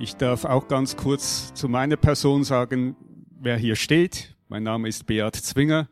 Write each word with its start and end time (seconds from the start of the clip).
Ich 0.00 0.16
darf 0.16 0.46
auch 0.46 0.66
ganz 0.66 0.96
kurz 0.96 1.52
zu 1.52 1.68
meiner 1.68 1.98
Person 1.98 2.42
sagen, 2.42 2.96
wer 3.38 3.58
hier 3.58 3.76
steht. 3.76 4.34
Mein 4.48 4.62
Name 4.62 4.88
ist 4.88 5.04
Beat 5.04 5.36
Zwinger. 5.36 5.90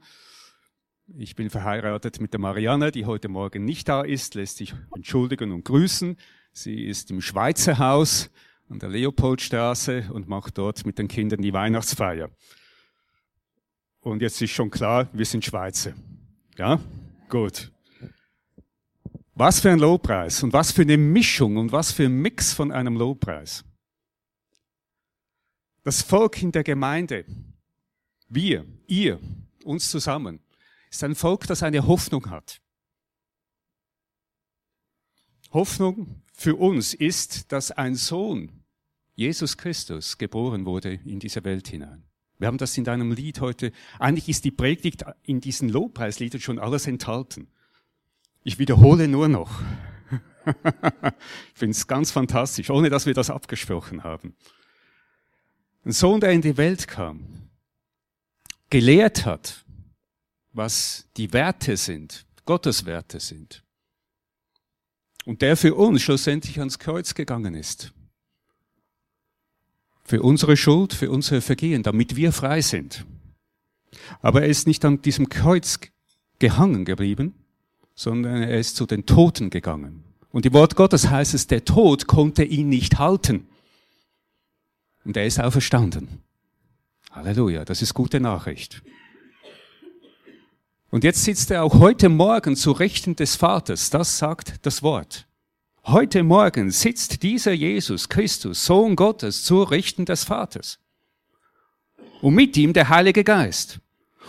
Ich 1.18 1.36
bin 1.36 1.50
verheiratet 1.50 2.18
mit 2.18 2.32
der 2.32 2.40
Marianne, 2.40 2.90
die 2.90 3.04
heute 3.04 3.28
Morgen 3.28 3.66
nicht 3.66 3.86
da 3.86 4.00
ist, 4.00 4.34
lässt 4.34 4.56
sich 4.56 4.74
entschuldigen 4.96 5.52
und 5.52 5.66
grüßen. 5.66 6.16
Sie 6.52 6.86
ist 6.86 7.10
im 7.10 7.20
Schweizer 7.20 7.78
Haus 7.78 8.30
an 8.70 8.78
der 8.78 8.88
Leopoldstraße 8.88 10.06
und 10.10 10.26
macht 10.26 10.56
dort 10.56 10.86
mit 10.86 10.98
den 10.98 11.08
Kindern 11.08 11.42
die 11.42 11.52
Weihnachtsfeier. 11.52 12.30
Und 14.00 14.22
jetzt 14.22 14.40
ist 14.40 14.52
schon 14.52 14.70
klar, 14.70 15.08
wir 15.12 15.26
sind 15.26 15.44
Schweizer. 15.44 15.92
Ja? 16.56 16.80
Gut. 17.28 17.70
Was 19.34 19.60
für 19.60 19.70
ein 19.70 19.78
Lobpreis 19.78 20.42
und 20.42 20.54
was 20.54 20.72
für 20.72 20.82
eine 20.82 20.96
Mischung 20.96 21.58
und 21.58 21.72
was 21.72 21.92
für 21.92 22.04
ein 22.04 22.22
Mix 22.22 22.54
von 22.54 22.72
einem 22.72 22.96
Lobpreis. 22.96 23.67
Das 25.88 26.02
Volk 26.02 26.42
in 26.42 26.52
der 26.52 26.64
Gemeinde, 26.64 27.24
wir, 28.28 28.66
ihr, 28.86 29.18
uns 29.64 29.90
zusammen, 29.90 30.40
ist 30.90 31.02
ein 31.02 31.14
Volk, 31.14 31.46
das 31.46 31.62
eine 31.62 31.86
Hoffnung 31.86 32.28
hat. 32.28 32.60
Hoffnung 35.50 36.20
für 36.34 36.56
uns 36.56 36.92
ist, 36.92 37.52
dass 37.52 37.70
ein 37.70 37.94
Sohn, 37.94 38.52
Jesus 39.14 39.56
Christus, 39.56 40.18
geboren 40.18 40.66
wurde 40.66 40.92
in 41.06 41.20
diese 41.20 41.42
Welt 41.44 41.68
hinein. 41.68 42.04
Wir 42.36 42.48
haben 42.48 42.58
das 42.58 42.76
in 42.76 42.84
deinem 42.84 43.10
Lied 43.10 43.40
heute. 43.40 43.72
Eigentlich 43.98 44.28
ist 44.28 44.44
die 44.44 44.50
Predigt 44.50 45.06
in 45.22 45.40
diesen 45.40 45.70
Lobpreisliedern 45.70 46.42
schon 46.42 46.58
alles 46.58 46.86
enthalten. 46.86 47.48
Ich 48.44 48.58
wiederhole 48.58 49.08
nur 49.08 49.28
noch. 49.28 49.62
ich 50.44 51.58
finde 51.58 51.70
es 51.70 51.86
ganz 51.86 52.10
fantastisch, 52.10 52.68
ohne 52.68 52.90
dass 52.90 53.06
wir 53.06 53.14
das 53.14 53.30
abgesprochen 53.30 54.04
haben. 54.04 54.34
Ein 55.88 55.92
Sohn, 55.92 56.20
der 56.20 56.32
in 56.32 56.42
die 56.42 56.58
Welt 56.58 56.86
kam, 56.86 57.48
gelehrt 58.68 59.24
hat, 59.24 59.64
was 60.52 61.08
die 61.16 61.32
Werte 61.32 61.78
sind, 61.78 62.26
Gottes 62.44 62.84
Werte 62.84 63.20
sind. 63.20 63.64
Und 65.24 65.40
der 65.40 65.56
für 65.56 65.74
uns 65.74 66.02
schlussendlich 66.02 66.58
ans 66.58 66.78
Kreuz 66.78 67.14
gegangen 67.14 67.54
ist. 67.54 67.94
Für 70.04 70.20
unsere 70.20 70.58
Schuld, 70.58 70.92
für 70.92 71.10
unsere 71.10 71.40
Vergehen, 71.40 71.82
damit 71.82 72.16
wir 72.16 72.32
frei 72.32 72.60
sind. 72.60 73.06
Aber 74.20 74.42
er 74.42 74.48
ist 74.48 74.66
nicht 74.66 74.84
an 74.84 75.00
diesem 75.00 75.30
Kreuz 75.30 75.80
gehangen 76.38 76.84
geblieben, 76.84 77.32
sondern 77.94 78.42
er 78.42 78.58
ist 78.58 78.76
zu 78.76 78.84
den 78.84 79.06
Toten 79.06 79.48
gegangen. 79.48 80.04
Und 80.32 80.44
im 80.44 80.52
Wort 80.52 80.76
Gottes 80.76 81.08
heißt 81.08 81.32
es, 81.32 81.46
der 81.46 81.64
Tod 81.64 82.06
konnte 82.06 82.44
ihn 82.44 82.68
nicht 82.68 82.98
halten. 82.98 83.48
Und 85.08 85.16
er 85.16 85.24
ist 85.24 85.40
auferstanden. 85.40 86.22
Halleluja, 87.12 87.64
das 87.64 87.80
ist 87.80 87.94
gute 87.94 88.20
Nachricht. 88.20 88.82
Und 90.90 91.02
jetzt 91.02 91.24
sitzt 91.24 91.50
er 91.50 91.64
auch 91.64 91.78
heute 91.78 92.10
Morgen 92.10 92.56
zu 92.56 92.72
Rechten 92.72 93.16
des 93.16 93.34
Vaters. 93.34 93.88
Das 93.88 94.18
sagt 94.18 94.66
das 94.66 94.82
Wort. 94.82 95.26
Heute 95.84 96.22
Morgen 96.22 96.70
sitzt 96.70 97.22
dieser 97.22 97.52
Jesus 97.52 98.10
Christus, 98.10 98.66
Sohn 98.66 98.96
Gottes, 98.96 99.44
zu 99.44 99.62
Rechten 99.62 100.04
des 100.04 100.24
Vaters. 100.24 100.78
Und 102.20 102.34
mit 102.34 102.54
ihm 102.58 102.74
der 102.74 102.90
Heilige 102.90 103.24
Geist. 103.24 103.80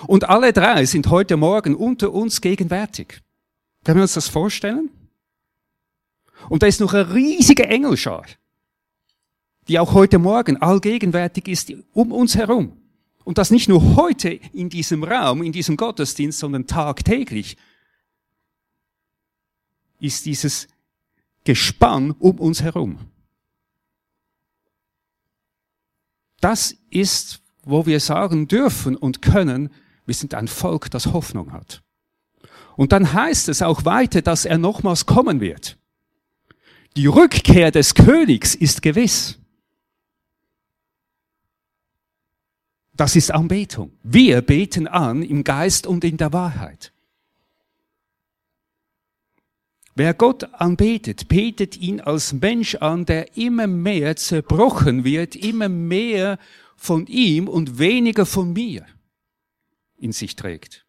Und 0.08 0.30
alle 0.30 0.54
drei 0.54 0.86
sind 0.86 1.08
heute 1.10 1.36
Morgen 1.36 1.76
unter 1.76 2.14
uns 2.14 2.40
gegenwärtig. 2.40 3.22
Können 3.84 3.98
wir 3.98 4.04
uns 4.04 4.14
das 4.14 4.30
vorstellen? 4.30 4.90
Und 6.48 6.64
da 6.64 6.68
ist 6.68 6.80
noch 6.80 6.94
eine 6.94 7.14
riesige 7.14 7.68
Engelschar, 7.68 8.24
die 9.70 9.80
auch 9.80 9.94
heute 9.94 10.18
Morgen 10.18 10.58
allgegenwärtig 10.58 11.48
ist 11.48 11.72
um 11.94 12.12
uns 12.12 12.36
herum. 12.36 12.74
Und 13.24 13.38
das 13.38 13.52
nicht 13.52 13.70
nur 13.70 13.96
heute 13.96 14.30
in 14.30 14.70
diesem 14.70 15.04
Raum, 15.04 15.44
in 15.44 15.52
diesem 15.52 15.78
Gottesdienst, 15.78 16.40
sondern 16.40 16.66
tagtäglich 16.66 17.56
ist 20.00 20.26
dieses 20.26 20.68
Gespann 21.44 22.12
um 22.12 22.40
uns 22.40 22.64
herum. 22.64 22.98
Das 26.42 26.76
ist, 26.90 27.42
wo 27.64 27.86
wir 27.86 28.00
sagen 28.00 28.48
dürfen 28.48 28.96
und 28.96 29.22
können, 29.22 29.70
wir 30.06 30.16
sind 30.16 30.34
ein 30.34 30.48
Volk, 30.48 30.90
das 30.90 31.08
Hoffnung 31.08 31.52
hat. 31.52 31.84
Und 32.76 32.92
dann 32.92 33.14
heißt 33.14 33.50
es 33.50 33.62
auch 33.62 33.86
weiter, 33.86 34.24
dass 34.24 34.46
er 34.46 34.58
nochmals 34.58 35.06
kommen 35.06 35.42
wird. 35.42 35.78
Die 36.96 37.06
Rückkehr 37.06 37.70
des 37.70 37.94
Königs 37.94 38.56
ist 38.56 38.82
gewiss. 38.82 39.39
Das 43.00 43.16
ist 43.16 43.32
Anbetung. 43.32 43.94
Wir 44.04 44.42
beten 44.42 44.86
an 44.86 45.24
im 45.24 45.46
Geist 45.46 45.88
und 45.88 46.04
in 46.04 46.18
der 46.18 46.34
Wahrheit. 46.34 46.92
Wer 49.96 50.14
Gott 50.14 50.54
anbetet, 50.54 51.30
betet 51.30 51.78
ihn 51.78 52.02
als 52.02 52.34
Mensch 52.34 52.76
an, 52.76 53.06
der 53.06 53.38
immer 53.38 53.68
mehr 53.68 54.18
zerbrochen 54.18 55.06
wird, 55.06 55.38
immer 55.38 55.70
mehr 55.70 56.38
von 56.76 57.08
ihm 57.08 57.48
und 57.48 57.80
weniger 57.80 58.26
von 58.26 58.52
mir 58.52 58.86
in 59.98 60.12
sich 60.12 60.36
trägt. 60.36 60.86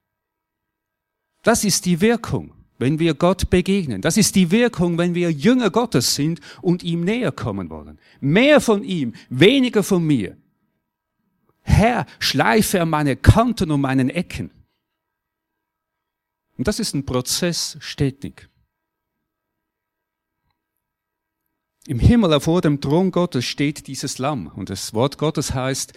Das 1.44 1.62
ist 1.62 1.84
die 1.84 2.00
Wirkung, 2.00 2.54
wenn 2.80 2.98
wir 2.98 3.14
Gott 3.14 3.50
begegnen. 3.50 4.02
Das 4.02 4.16
ist 4.16 4.34
die 4.34 4.50
Wirkung, 4.50 4.98
wenn 4.98 5.14
wir 5.14 5.30
Jünger 5.30 5.70
Gottes 5.70 6.16
sind 6.16 6.40
und 6.60 6.82
ihm 6.82 7.04
näher 7.04 7.30
kommen 7.30 7.70
wollen. 7.70 8.00
Mehr 8.20 8.60
von 8.60 8.82
ihm, 8.82 9.14
weniger 9.28 9.84
von 9.84 10.04
mir. 10.04 10.36
Herr, 11.70 12.06
schleife 12.18 12.84
meine 12.84 13.16
Kanten 13.16 13.70
und 13.70 13.80
meinen 13.80 14.10
Ecken. 14.10 14.50
Und 16.58 16.68
das 16.68 16.78
ist 16.78 16.94
ein 16.94 17.06
Prozess 17.06 17.78
stetig. 17.80 18.50
Im 21.86 21.98
Himmel 21.98 22.38
vor 22.40 22.60
dem 22.60 22.80
Thron 22.80 23.10
Gottes 23.10 23.46
steht 23.46 23.86
dieses 23.86 24.18
Lamm 24.18 24.48
und 24.48 24.68
das 24.68 24.92
Wort 24.92 25.16
Gottes 25.16 25.54
heißt, 25.54 25.94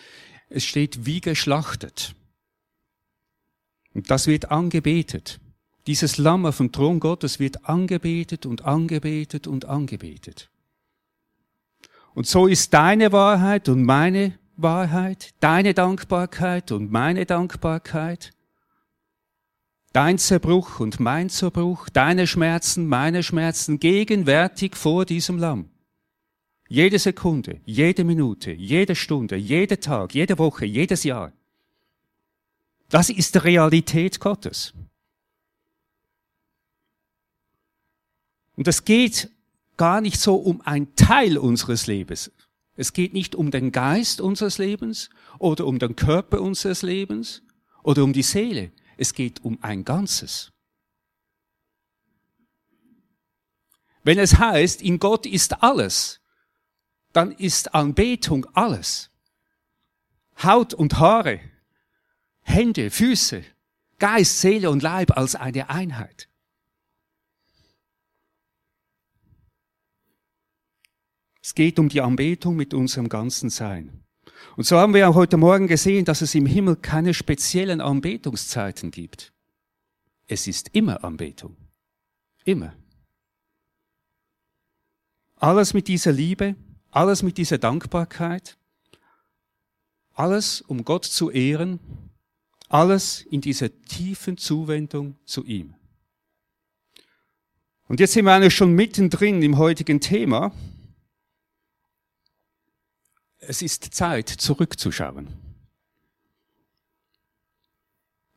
es 0.50 0.64
steht 0.64 1.06
wie 1.06 1.20
geschlachtet. 1.20 2.16
Und 3.94 4.10
das 4.10 4.28
wird 4.28 4.52
angebetet. 4.52 5.40
Dieses 5.86 6.18
Lamm 6.18 6.46
auf 6.46 6.58
dem 6.58 6.72
Thron 6.72 7.00
Gottes 7.00 7.40
wird 7.40 7.66
angebetet 7.68 8.46
und 8.46 8.64
angebetet 8.64 9.48
und 9.48 9.66
angebetet. 9.66 10.50
Und 12.14 12.28
so 12.28 12.48
ist 12.48 12.74
deine 12.74 13.12
Wahrheit 13.12 13.68
und 13.70 13.84
meine 13.84 14.40
Wahrheit, 14.56 15.34
deine 15.40 15.74
Dankbarkeit 15.74 16.72
und 16.72 16.92
meine 16.92 17.26
Dankbarkeit, 17.26 18.32
dein 19.94 20.18
Zerbruch 20.18 20.80
und 20.80 21.00
mein 21.00 21.30
Zerbruch, 21.30 21.90
deine 21.90 22.28
Schmerzen, 22.28 22.88
meine 22.88 23.24
Schmerzen 23.24 23.80
gegenwärtig 23.80 24.76
vor 24.76 25.06
diesem 25.06 25.38
Lamm. 25.38 25.70
Jede 26.68 26.98
Sekunde, 26.98 27.62
jede 27.66 28.04
Minute, 28.04 28.52
jede 28.52 28.96
Stunde, 28.96 29.36
jeder 29.36 29.80
Tag, 29.80 30.16
jede 30.16 30.38
Woche, 30.40 30.66
jedes 30.66 31.04
Jahr. 31.04 31.32
Das 32.90 33.10
ist 33.10 33.36
die 33.36 33.40
Realität 33.40 34.20
Gottes. 34.20 34.74
Und 38.56 38.68
es 38.68 38.86
geht 38.86 39.30
gar 39.78 40.02
nicht 40.02 40.20
so 40.20 40.36
um 40.36 40.62
ein 40.62 40.96
Teil 40.96 41.38
unseres 41.38 41.88
Lebens, 41.88 42.32
es 42.76 42.94
geht 42.94 43.14
nicht 43.14 43.36
um 43.36 43.52
den 43.52 43.72
Geist 43.72 44.20
unseres 44.20 44.58
Lebens 44.58 45.10
oder 45.38 45.66
um 45.68 45.80
den 45.80 45.96
Körper 45.96 46.42
unseres 46.42 46.82
Lebens 46.82 47.44
oder 47.84 48.04
um 48.04 48.14
die 48.14 48.24
Seele. 48.24 48.72
Es 48.98 49.14
geht 49.14 49.44
um 49.44 49.60
ein 49.62 49.84
Ganzes. 49.84 50.52
Wenn 54.04 54.20
es 54.20 54.38
heißt, 54.38 54.82
in 54.82 55.00
Gott 55.00 55.26
ist 55.26 55.64
alles, 55.64 56.20
dann 57.14 57.32
ist 57.32 57.74
Anbetung 57.74 58.46
alles. 58.54 59.12
Haut 60.44 60.74
und 60.74 61.00
Haare, 61.00 61.40
Hände, 62.42 62.90
Füße, 62.90 63.44
Geist, 64.00 64.42
Seele 64.42 64.70
und 64.72 64.82
Leib 64.82 65.16
als 65.16 65.36
eine 65.36 65.70
Einheit. 65.70 66.28
Es 71.44 71.54
geht 71.54 71.78
um 71.78 71.90
die 71.90 72.00
Anbetung 72.00 72.56
mit 72.56 72.74
unserem 72.74 73.10
ganzen 73.10 73.50
Sein. 73.50 74.06
Und 74.56 74.66
so 74.66 74.78
haben 74.78 74.94
wir 74.94 75.10
auch 75.10 75.16
heute 75.16 75.36
Morgen 75.36 75.68
gesehen, 75.68 76.06
dass 76.06 76.22
es 76.22 76.36
im 76.36 76.46
Himmel 76.46 76.78
keine 76.78 77.14
speziellen 77.14 77.82
Anbetungszeiten 77.82 78.92
gibt. 78.92 79.34
Es 80.26 80.48
ist 80.48 80.70
immer 80.72 81.04
Anbetung. 81.04 81.58
Immer. 82.46 82.74
Alles 85.36 85.74
mit 85.74 85.90
dieser 85.90 86.14
Liebe, 86.14 86.56
alles 86.92 87.24
mit 87.24 87.38
dieser 87.38 87.58
Dankbarkeit, 87.58 88.58
alles 90.14 90.62
um 90.62 90.86
Gott 90.86 91.04
zu 91.04 91.30
ehren, 91.30 91.80
alles 92.70 93.22
in 93.22 93.42
dieser 93.42 93.70
tiefen 93.82 94.38
Zuwendung 94.38 95.18
zu 95.26 95.44
ihm. 95.44 95.76
Und 97.90 98.00
jetzt 98.00 98.14
sind 98.14 98.24
wir 98.24 98.34
eigentlich 98.34 98.56
schon 98.56 98.74
mittendrin 98.74 99.42
im 99.42 99.58
heutigen 99.58 100.00
Thema. 100.00 100.54
Es 103.48 103.62
ist 103.62 103.94
Zeit, 103.94 104.30
zurückzuschauen. 104.30 105.28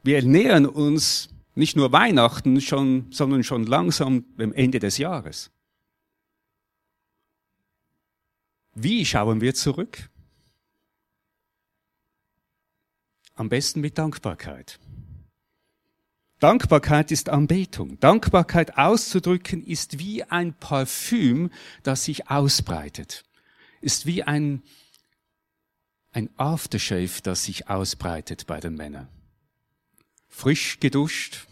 Wir 0.03 0.23
nähern 0.23 0.67
uns 0.67 1.29
nicht 1.55 1.75
nur 1.75 1.91
Weihnachten, 1.91 2.61
schon, 2.61 3.11
sondern 3.11 3.43
schon 3.43 3.65
langsam 3.65 4.25
dem 4.37 4.53
Ende 4.53 4.79
des 4.79 4.99
Jahres. 4.99 5.51
Wie 8.75 9.05
schauen 9.07 9.41
wir 9.41 9.55
zurück? 9.55 10.11
Am 13.35 13.49
besten 13.49 13.81
mit 13.81 13.97
Dankbarkeit. 13.99 14.79
Dankbarkeit 16.39 17.11
ist 17.11 17.31
Anbetung. 17.31 17.99
Dankbarkeit 18.01 18.77
auszudrücken 18.77 19.65
ist 19.65 19.99
wie 19.99 20.23
ein 20.25 20.53
Parfüm, 20.53 21.51
das 21.83 22.05
sich 22.05 22.31
ausbreitet. 22.31 23.25
Ist 23.81 24.05
wie 24.05 24.23
ein, 24.23 24.63
ein 26.17 26.31
Aftershave, 26.39 27.21
das 27.23 27.45
sich 27.45 27.69
ausbreitet 27.69 28.47
bei 28.47 28.59
den 28.59 28.75
Männern. 28.75 29.07
Frisch 30.29 30.81
geduscht, 30.81 31.47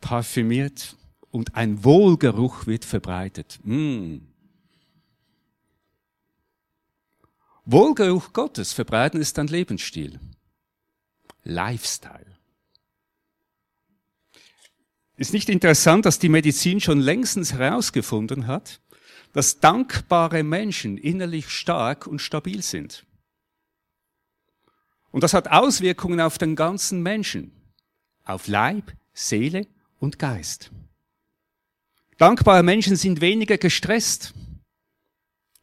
parfümiert 0.00 0.96
und 1.32 1.56
ein 1.56 1.82
Wohlgeruch 1.82 2.68
wird 2.68 2.84
verbreitet. 2.84 3.58
Mm. 3.64 4.18
Wohlgeruch 7.64 8.32
Gottes 8.32 8.72
verbreiten 8.72 9.20
ist 9.20 9.36
ein 9.40 9.48
Lebensstil. 9.48 10.20
Lifestyle. 11.42 12.38
Ist 15.16 15.32
nicht 15.32 15.48
interessant, 15.48 16.06
dass 16.06 16.20
die 16.20 16.28
Medizin 16.28 16.80
schon 16.80 17.00
längstens 17.00 17.52
herausgefunden 17.52 18.46
hat, 18.46 18.80
dass 19.36 19.60
dankbare 19.60 20.42
Menschen 20.42 20.96
innerlich 20.96 21.50
stark 21.50 22.06
und 22.06 22.20
stabil 22.20 22.62
sind. 22.62 23.04
Und 25.10 25.22
das 25.22 25.34
hat 25.34 25.48
Auswirkungen 25.48 26.22
auf 26.22 26.38
den 26.38 26.56
ganzen 26.56 27.02
Menschen, 27.02 27.52
auf 28.24 28.48
Leib, 28.48 28.96
Seele 29.12 29.66
und 29.98 30.18
Geist. 30.18 30.70
Dankbare 32.16 32.62
Menschen 32.62 32.96
sind 32.96 33.20
weniger 33.20 33.58
gestresst, 33.58 34.32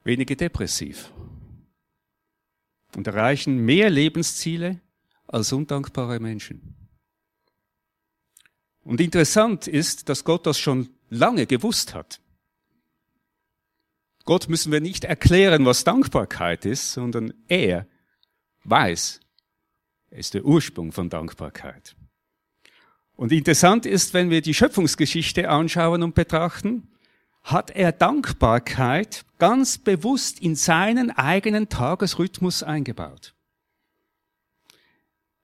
weniger 0.03 0.35
depressiv 0.35 1.11
und 2.95 3.07
erreichen 3.07 3.57
mehr 3.57 3.89
Lebensziele 3.89 4.81
als 5.25 5.51
undankbare 5.51 6.19
Menschen. 6.19 6.75
Und 8.83 9.01
interessant 9.01 9.67
ist, 9.67 10.09
dass 10.09 10.23
Gott 10.23 10.45
das 10.45 10.59
schon 10.59 10.91
lange 11.09 11.47
gewusst 11.47 11.95
hat. 11.95 12.19
Gott 14.25 14.47
müssen 14.47 14.71
wir 14.71 14.79
nicht 14.79 15.03
erklären, 15.03 15.65
was 15.65 15.83
Dankbarkeit 15.83 16.65
ist, 16.65 16.93
sondern 16.93 17.33
er 17.47 17.87
weiß, 18.63 19.19
er 20.11 20.17
ist 20.17 20.33
der 20.33 20.45
Ursprung 20.45 20.91
von 20.91 21.09
Dankbarkeit. 21.09 21.95
Und 23.15 23.31
interessant 23.31 23.85
ist, 23.85 24.13
wenn 24.13 24.29
wir 24.29 24.41
die 24.41 24.53
Schöpfungsgeschichte 24.53 25.49
anschauen 25.49 26.03
und 26.03 26.15
betrachten, 26.15 26.87
hat 27.43 27.71
er 27.71 27.91
Dankbarkeit 27.91 29.25
ganz 29.37 29.77
bewusst 29.77 30.39
in 30.39 30.55
seinen 30.55 31.11
eigenen 31.11 31.67
Tagesrhythmus 31.67 32.63
eingebaut. 32.63 33.33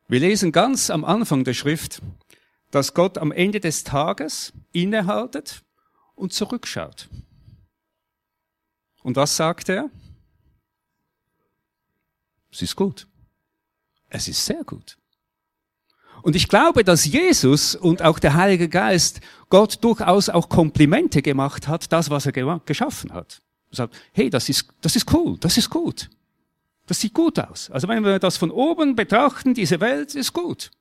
Wir 0.08 0.22
lesen 0.22 0.52
ganz 0.52 0.90
am 0.90 1.04
Anfang 1.04 1.44
der 1.44 1.54
Schrift, 1.54 2.02
dass 2.72 2.94
Gott 2.94 3.18
am 3.18 3.31
Ende 3.31 3.60
des 3.60 3.84
Tages 3.84 4.54
innehaltet 4.72 5.64
und 6.16 6.31
zurückschaut. 6.31 7.10
Und 9.04 9.16
was 9.16 9.36
sagt 9.36 9.69
er? 9.69 9.90
Es 12.51 12.62
ist 12.62 12.75
gut. 12.75 13.07
Es 14.10 14.28
ist 14.28 14.46
sehr 14.46 14.63
gut. 14.63 14.98
Und 16.22 16.36
ich 16.36 16.48
glaube, 16.48 16.84
dass 16.84 17.06
Jesus 17.06 17.75
und 17.75 18.01
auch 18.01 18.19
der 18.19 18.34
Heilige 18.34 18.68
Geist 18.68 19.22
Gott 19.50 19.84
durchaus 19.84 20.30
auch 20.30 20.50
Komplimente 20.50 21.22
gemacht 21.22 21.68
hat, 21.68 21.92
das, 21.92 22.10
was 22.10 22.25
er 22.25 22.60
geschaffen 22.66 23.13
hat. 23.13 23.42
Er 23.72 23.75
sagt, 23.75 23.96
hey, 24.12 24.30
das 24.30 24.50
ist, 24.50 24.68
das 24.81 24.96
ist 24.96 25.12
cool, 25.13 25.38
das 25.40 25.57
ist 25.57 25.69
gut. 25.69 26.10
Das 26.88 27.00
sieht 27.00 27.13
gut 27.13 27.40
aus. 27.40 27.69
Also 27.69 27.88
wenn 27.88 28.04
wir 28.04 28.18
das 28.18 28.38
von 28.38 28.50
oben 28.52 28.95
betrachten, 28.95 29.54
diese 29.54 29.80
Welt 29.80 30.16
ist 30.16 30.34
gut. 30.34 30.72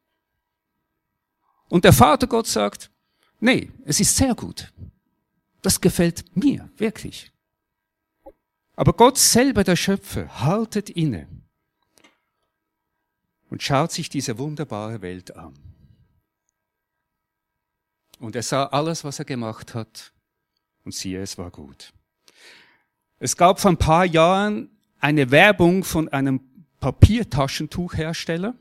Und 1.69 1.85
der 1.85 1.93
Vater 1.93 2.27
Gott 2.27 2.47
sagt, 2.47 2.91
nee, 3.41 3.71
es 3.85 4.01
ist 4.01 4.17
sehr 4.17 4.35
gut. 4.35 4.73
Das 5.61 5.81
gefällt 5.81 6.25
mir, 6.35 6.71
wirklich. 6.79 7.31
Aber 8.79 8.93
Gott 8.93 9.19
selber, 9.19 9.65
der 9.65 9.75
Schöpfer, 9.75 10.41
haltet 10.41 10.89
inne 10.89 11.27
und 13.51 13.61
schaut 13.61 13.91
sich 13.91 14.09
diese 14.09 14.39
wunderbare 14.39 15.03
Welt 15.03 15.35
an. 15.35 15.53
Und 18.21 18.37
er 18.37 18.45
sah 18.45 18.67
alles, 18.67 19.03
was 19.03 19.19
er 19.19 19.25
gemacht 19.25 19.75
hat, 19.75 20.13
und 20.85 20.95
siehe, 20.95 21.21
es 21.21 21.37
war 21.39 21.51
gut. 21.51 21.93
Es 23.19 23.37
gab 23.37 23.59
vor 23.59 23.73
ein 23.73 23.79
paar 23.79 24.05
Jahren 24.05 24.71
eine 25.01 25.33
Werbung 25.33 25.83
von 25.83 26.09
einem 26.11 26.41
Papiertaschentuchhersteller. 26.79 28.55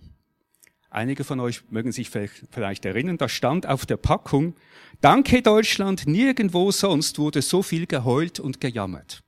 Einige 0.89 1.25
von 1.25 1.39
euch 1.39 1.69
mögen 1.69 1.91
sich 1.91 2.09
vielleicht 2.09 2.85
erinnern, 2.85 3.19
da 3.19 3.29
stand 3.29 3.67
auf 3.67 3.85
der 3.85 3.97
Packung, 3.97 4.55
Danke 4.99 5.43
Deutschland, 5.43 6.07
nirgendwo 6.07 6.71
sonst 6.71 7.19
wurde 7.19 7.43
so 7.43 7.61
viel 7.61 7.85
geheult 7.85 8.39
und 8.39 8.59
gejammert. 8.59 9.21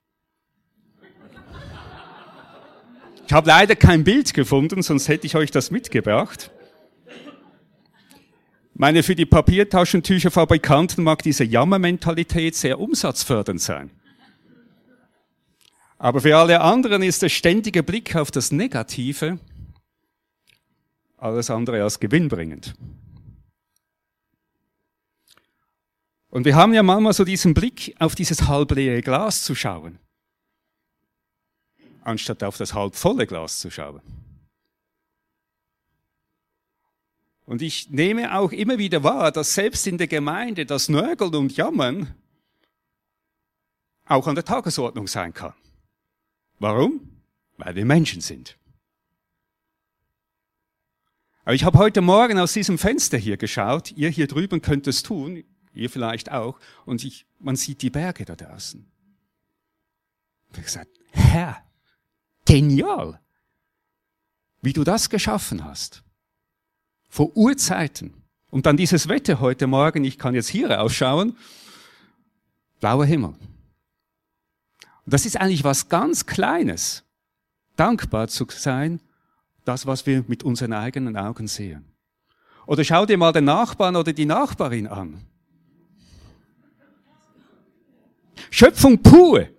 Ich 3.29 3.33
habe 3.33 3.47
leider 3.47 3.75
kein 3.75 4.03
Bild 4.03 4.33
gefunden, 4.33 4.81
sonst 4.81 5.07
hätte 5.07 5.27
ich 5.27 5.35
euch 5.35 5.51
das 5.51 5.69
mitgebracht. 5.69 6.49
Meine, 8.73 9.03
für 9.03 9.13
die 9.13 9.27
Papiertaschentücherfabrikanten 9.27 11.03
mag 11.03 11.21
diese 11.21 11.43
Jammermentalität 11.43 12.55
sehr 12.55 12.79
umsatzfördernd 12.79 13.61
sein. 13.61 13.91
Aber 15.99 16.21
für 16.21 16.35
alle 16.35 16.61
anderen 16.61 17.03
ist 17.03 17.21
der 17.21 17.29
ständige 17.29 17.83
Blick 17.83 18.15
auf 18.15 18.31
das 18.31 18.51
Negative 18.51 19.37
alles 21.17 21.51
andere 21.51 21.83
als 21.83 21.99
gewinnbringend. 21.99 22.73
Und 26.31 26.45
wir 26.45 26.56
haben 26.56 26.73
ja 26.73 26.81
manchmal 26.81 27.13
so 27.13 27.25
diesen 27.25 27.54
Blick 27.54 27.95
auf 27.99 28.15
dieses 28.15 28.47
halbleere 28.47 29.04
Glas 29.04 29.44
zu 29.44 29.54
schauen 29.54 29.99
anstatt 32.09 32.44
auf 32.44 32.57
das 32.57 32.73
halbvolle 32.73 33.25
Glas 33.28 33.59
zu 33.59 33.69
schauen. 33.69 34.01
Und 37.45 37.61
ich 37.61 37.89
nehme 37.89 38.37
auch 38.37 38.51
immer 38.51 38.78
wieder 38.78 39.04
wahr, 39.04 39.31
dass 39.31 39.56
selbst 39.56 39.87
in 39.87 39.97
der 39.97 40.07
Gemeinde 40.07 40.66
das 40.66 40.87
Nörgeln 40.89 41.33
und 41.33 41.56
Jammern 41.57 42.13
auch 44.06 44.28
an 44.28 44.35
der 44.35 44.45
Tagesordnung 44.45 45.07
sein 45.07 45.33
kann. 45.33 45.54
Warum? 46.59 47.21
Weil 47.57 47.75
wir 47.75 47.85
Menschen 47.85 48.21
sind. 48.21 48.57
Aber 51.44 51.56
ich 51.56 51.63
habe 51.63 51.80
heute 51.80 52.01
Morgen 52.01 52.37
aus 52.37 52.54
diesem 52.54 52.78
Fenster 52.78 53.18
hier 53.18 53.37
geschaut. 53.37 53.92
Ihr 53.94 54.09
hier 54.09 54.28
drüben 54.28 54.61
könnt 54.61 54.85
es 54.85 55.01
tun, 55.01 55.44
ihr 55.73 55.89
vielleicht 55.89 56.31
auch. 56.31 56.59
Und 56.85 57.04
ich, 57.04 57.25
man 57.39 57.56
sieht 57.56 57.81
die 57.81 57.89
Berge 57.89 58.25
da 58.25 58.35
draußen. 58.35 58.85
Ich 60.49 60.54
habe 60.54 60.63
gesagt, 60.63 60.99
Herr, 61.11 61.63
Genial, 62.49 63.19
wie 64.63 64.73
du 64.73 64.83
das 64.83 65.11
geschaffen 65.11 65.63
hast. 65.63 66.01
Vor 67.07 67.37
Urzeiten. 67.37 68.23
Und 68.49 68.65
dann 68.65 68.75
dieses 68.75 69.07
Wetter 69.07 69.39
heute 69.39 69.68
Morgen, 69.68 70.03
ich 70.03 70.18
kann 70.18 70.33
jetzt 70.33 70.47
hier 70.47 70.71
rausschauen, 70.71 71.37
blauer 72.79 73.06
Himmel. 73.06 73.35
Und 75.06 75.13
das 75.13 75.27
ist 75.27 75.37
eigentlich 75.37 75.63
was 75.63 75.89
ganz 75.89 76.25
Kleines, 76.25 77.03
dankbar 77.75 78.29
zu 78.29 78.47
sein, 78.49 78.99
das, 79.63 79.85
was 79.85 80.07
wir 80.07 80.23
mit 80.27 80.41
unseren 80.41 80.73
eigenen 80.73 81.18
Augen 81.18 81.47
sehen. 81.47 81.85
Oder 82.65 82.83
schau 82.83 83.06
dir 83.06 83.19
mal 83.19 83.31
den 83.31 83.45
Nachbarn 83.45 83.95
oder 83.95 84.11
die 84.11 84.25
Nachbarin 84.25 84.87
an. 84.87 85.23
Schöpfung 88.49 89.03
pur. 89.03 89.49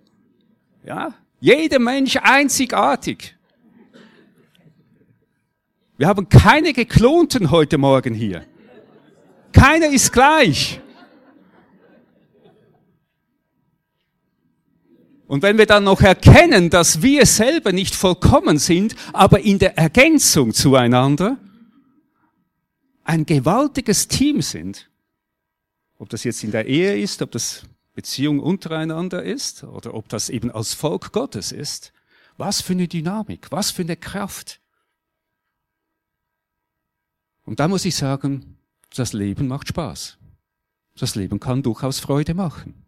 Ja, 0.83 1.13
jeder 1.41 1.79
Mensch 1.79 2.17
einzigartig. 2.17 3.35
Wir 5.97 6.07
haben 6.07 6.29
keine 6.29 6.71
geklonten 6.71 7.51
heute 7.51 7.77
Morgen 7.77 8.13
hier. 8.13 8.45
Keiner 9.51 9.87
ist 9.87 10.13
gleich. 10.13 10.79
Und 15.27 15.43
wenn 15.43 15.57
wir 15.57 15.65
dann 15.65 15.85
noch 15.85 16.01
erkennen, 16.01 16.69
dass 16.69 17.01
wir 17.01 17.25
selber 17.25 17.71
nicht 17.71 17.95
vollkommen 17.95 18.57
sind, 18.59 18.95
aber 19.13 19.39
in 19.39 19.59
der 19.59 19.77
Ergänzung 19.77 20.53
zueinander 20.53 21.37
ein 23.03 23.25
gewaltiges 23.25 24.07
Team 24.07 24.41
sind, 24.41 24.89
ob 25.97 26.09
das 26.09 26.23
jetzt 26.23 26.43
in 26.43 26.51
der 26.51 26.67
Ehe 26.67 26.99
ist, 26.99 27.21
ob 27.21 27.31
das 27.31 27.63
Beziehung 27.93 28.39
untereinander 28.39 29.23
ist 29.23 29.63
oder 29.63 29.93
ob 29.93 30.07
das 30.09 30.29
eben 30.29 30.51
als 30.51 30.73
Volk 30.73 31.11
Gottes 31.11 31.51
ist, 31.51 31.93
Was 32.37 32.61
für 32.61 32.73
eine 32.73 32.87
Dynamik, 32.87 33.51
was 33.51 33.71
für 33.71 33.83
eine 33.83 33.97
Kraft. 33.97 34.61
Und 37.43 37.59
da 37.59 37.67
muss 37.67 37.85
ich 37.85 37.95
sagen, 37.95 38.57
das 38.95 39.13
Leben 39.13 39.47
macht 39.47 39.67
Spaß. 39.67 40.17
Das 40.95 41.15
Leben 41.15 41.39
kann 41.39 41.63
durchaus 41.63 41.99
Freude 41.99 42.33
machen. 42.33 42.85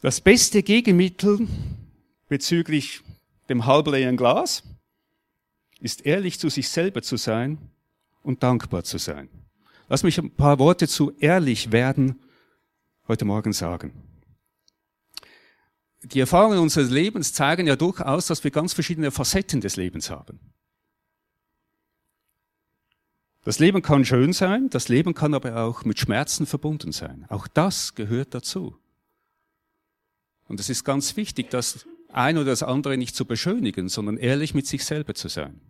Das 0.00 0.20
beste 0.20 0.62
Gegenmittel 0.62 1.48
bezüglich 2.28 3.00
dem 3.48 3.64
halbleeren 3.64 4.16
Glas 4.16 4.62
ist 5.80 6.04
ehrlich 6.04 6.38
zu 6.38 6.48
sich 6.48 6.68
selber 6.68 7.02
zu 7.02 7.16
sein 7.16 7.58
und 8.22 8.42
dankbar 8.42 8.84
zu 8.84 8.98
sein. 8.98 9.28
Lass 9.88 10.02
mich 10.02 10.18
ein 10.18 10.30
paar 10.30 10.58
Worte 10.58 10.88
zu 10.88 11.12
ehrlich 11.18 11.72
werden 11.72 12.18
heute 13.06 13.24
Morgen 13.24 13.52
sagen. 13.52 13.92
Die 16.02 16.20
Erfahrungen 16.20 16.58
unseres 16.58 16.90
Lebens 16.90 17.32
zeigen 17.32 17.66
ja 17.66 17.76
durchaus, 17.76 18.26
dass 18.26 18.44
wir 18.44 18.50
ganz 18.50 18.72
verschiedene 18.72 19.10
Facetten 19.10 19.60
des 19.60 19.76
Lebens 19.76 20.10
haben. 20.10 20.38
Das 23.44 23.58
Leben 23.58 23.82
kann 23.82 24.06
schön 24.06 24.32
sein, 24.32 24.70
das 24.70 24.88
Leben 24.88 25.12
kann 25.12 25.34
aber 25.34 25.56
auch 25.62 25.84
mit 25.84 25.98
Schmerzen 25.98 26.46
verbunden 26.46 26.92
sein. 26.92 27.26
Auch 27.28 27.46
das 27.46 27.94
gehört 27.94 28.34
dazu. 28.34 28.76
Und 30.48 30.60
es 30.60 30.70
ist 30.70 30.84
ganz 30.84 31.16
wichtig, 31.16 31.50
das 31.50 31.86
ein 32.10 32.38
oder 32.38 32.46
das 32.46 32.62
andere 32.62 32.96
nicht 32.96 33.14
zu 33.14 33.26
beschönigen, 33.26 33.88
sondern 33.88 34.16
ehrlich 34.16 34.54
mit 34.54 34.66
sich 34.66 34.84
selber 34.84 35.14
zu 35.14 35.28
sein. 35.28 35.60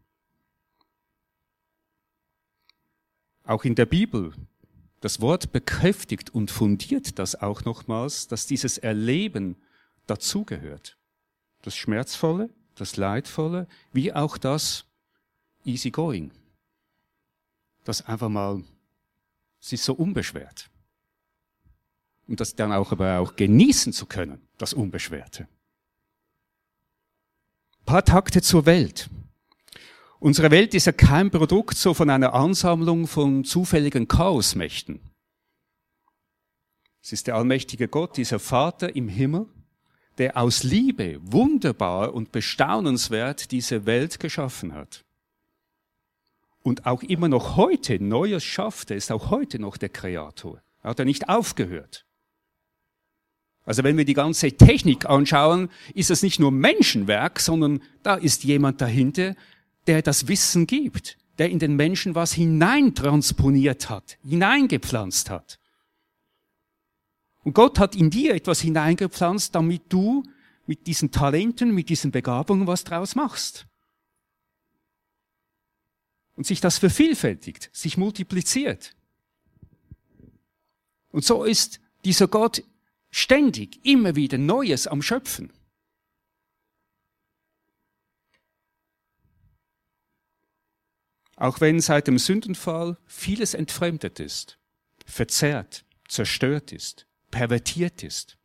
Auch 3.44 3.64
in 3.64 3.74
der 3.74 3.86
Bibel, 3.86 4.32
das 5.00 5.20
Wort 5.20 5.52
bekräftigt 5.52 6.30
und 6.30 6.50
fundiert 6.50 7.18
das 7.18 7.36
auch 7.36 7.64
nochmals, 7.64 8.26
dass 8.26 8.46
dieses 8.46 8.78
Erleben 8.78 9.56
dazugehört. 10.06 10.96
Das 11.62 11.76
Schmerzvolle, 11.76 12.48
das 12.74 12.96
Leidvolle, 12.96 13.68
wie 13.92 14.12
auch 14.12 14.38
das 14.38 14.86
Easygoing. 15.64 16.30
Das 17.84 18.06
einfach 18.06 18.30
mal, 18.30 18.64
sie 19.60 19.74
ist 19.74 19.84
so 19.84 19.92
unbeschwert. 19.92 20.70
Und 22.26 22.40
das 22.40 22.54
dann 22.54 22.72
auch 22.72 22.92
aber 22.92 23.18
auch 23.18 23.36
genießen 23.36 23.92
zu 23.92 24.06
können, 24.06 24.40
das 24.56 24.72
Unbeschwerte. 24.72 25.46
Ein 27.80 27.84
paar 27.84 28.04
Takte 28.04 28.40
zur 28.40 28.64
Welt. 28.64 29.10
Unsere 30.24 30.50
Welt 30.50 30.72
ist 30.72 30.86
ja 30.86 30.92
kein 30.92 31.30
Produkt 31.30 31.76
so 31.76 31.92
von 31.92 32.08
einer 32.08 32.32
Ansammlung 32.32 33.06
von 33.06 33.44
zufälligen 33.44 34.08
Chaosmächten. 34.08 35.00
Es 37.02 37.12
ist 37.12 37.26
der 37.26 37.34
allmächtige 37.34 37.88
Gott, 37.88 38.16
dieser 38.16 38.38
Vater 38.38 38.96
im 38.96 39.08
Himmel, 39.08 39.44
der 40.16 40.38
aus 40.38 40.62
Liebe 40.62 41.20
wunderbar 41.20 42.14
und 42.14 42.32
bestaunenswert 42.32 43.50
diese 43.50 43.84
Welt 43.84 44.18
geschaffen 44.18 44.72
hat. 44.72 45.04
Und 46.62 46.86
auch 46.86 47.02
immer 47.02 47.28
noch 47.28 47.56
heute 47.56 48.02
Neues 48.02 48.44
schafft, 48.44 48.92
er 48.92 48.96
ist 48.96 49.12
auch 49.12 49.28
heute 49.28 49.58
noch 49.58 49.76
der 49.76 49.90
Kreator. 49.90 50.62
Er 50.82 50.88
hat 50.88 51.00
er 51.00 51.04
nicht 51.04 51.28
aufgehört. 51.28 52.06
Also 53.66 53.82
wenn 53.82 53.98
wir 53.98 54.04
die 54.06 54.14
ganze 54.14 54.52
Technik 54.52 55.04
anschauen, 55.06 55.70
ist 55.94 56.10
es 56.10 56.22
nicht 56.22 56.40
nur 56.40 56.50
Menschenwerk, 56.50 57.40
sondern 57.40 57.82
da 58.02 58.14
ist 58.14 58.44
jemand 58.44 58.80
dahinter, 58.80 59.34
der 59.86 60.02
das 60.02 60.28
Wissen 60.28 60.66
gibt, 60.66 61.18
der 61.38 61.50
in 61.50 61.58
den 61.58 61.76
Menschen 61.76 62.14
was 62.14 62.32
hineintransponiert 62.32 63.90
hat, 63.90 64.18
hineingepflanzt 64.22 65.30
hat. 65.30 65.58
Und 67.42 67.54
Gott 67.54 67.78
hat 67.78 67.94
in 67.94 68.10
dir 68.10 68.34
etwas 68.34 68.60
hineingepflanzt, 68.60 69.54
damit 69.54 69.82
du 69.90 70.22
mit 70.66 70.86
diesen 70.86 71.10
Talenten, 71.10 71.74
mit 71.74 71.88
diesen 71.90 72.10
Begabungen 72.10 72.66
was 72.66 72.84
draus 72.84 73.14
machst. 73.14 73.66
Und 76.36 76.46
sich 76.46 76.60
das 76.60 76.78
vervielfältigt, 76.78 77.70
sich 77.72 77.96
multipliziert. 77.96 78.96
Und 81.10 81.24
so 81.24 81.44
ist 81.44 81.80
dieser 82.04 82.26
Gott 82.26 82.64
ständig 83.10 83.84
immer 83.84 84.16
wieder 84.16 84.38
Neues 84.38 84.86
am 84.86 85.02
Schöpfen. 85.02 85.52
Auch 91.36 91.60
wenn 91.60 91.80
seit 91.80 92.06
dem 92.06 92.18
Sündenfall 92.18 92.96
vieles 93.06 93.54
entfremdet 93.54 94.20
ist, 94.20 94.58
verzerrt, 95.04 95.84
zerstört 96.08 96.72
ist, 96.72 97.06
pervertiert 97.30 98.02
ist, 98.02 98.38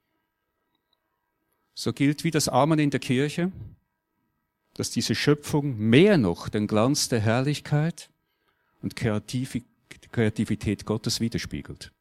so 1.75 1.93
gilt 1.93 2.23
wie 2.23 2.31
das 2.31 2.49
Amen 2.49 2.79
in 2.79 2.89
der 2.89 2.99
Kirche, 2.99 3.51
dass 4.73 4.91
diese 4.91 5.15
Schöpfung 5.15 5.77
mehr 5.77 6.17
noch 6.17 6.49
den 6.49 6.67
Glanz 6.67 7.09
der 7.09 7.21
Herrlichkeit 7.21 8.09
und 8.81 8.95
Kreativität 8.95 10.85
Gottes 10.85 11.19
widerspiegelt, 11.19 11.91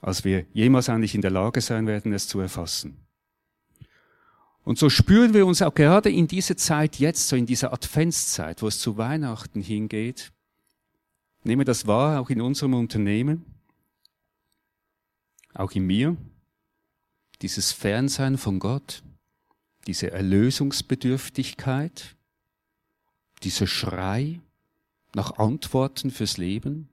als 0.00 0.24
wir 0.24 0.46
jemals 0.52 0.88
eigentlich 0.88 1.14
in 1.14 1.22
der 1.22 1.30
Lage 1.30 1.60
sein 1.60 1.86
werden, 1.86 2.12
es 2.12 2.28
zu 2.28 2.40
erfassen. 2.40 3.03
Und 4.64 4.78
so 4.78 4.88
spüren 4.88 5.34
wir 5.34 5.46
uns 5.46 5.60
auch 5.60 5.74
gerade 5.74 6.10
in 6.10 6.26
dieser 6.26 6.56
Zeit 6.56 6.96
jetzt, 6.96 7.28
so 7.28 7.36
in 7.36 7.44
dieser 7.44 7.72
Adventszeit, 7.72 8.62
wo 8.62 8.68
es 8.68 8.78
zu 8.78 8.96
Weihnachten 8.96 9.60
hingeht, 9.60 10.32
nehmen 11.42 11.60
wir 11.60 11.66
das 11.66 11.86
wahr, 11.86 12.20
auch 12.20 12.30
in 12.30 12.40
unserem 12.40 12.72
Unternehmen, 12.72 13.44
auch 15.52 15.72
in 15.72 15.86
mir, 15.86 16.16
dieses 17.42 17.72
Fernsein 17.72 18.38
von 18.38 18.58
Gott, 18.58 19.02
diese 19.86 20.10
Erlösungsbedürftigkeit, 20.10 22.16
dieser 23.42 23.66
Schrei 23.66 24.40
nach 25.14 25.38
Antworten 25.38 26.10
fürs 26.10 26.38
Leben, 26.38 26.88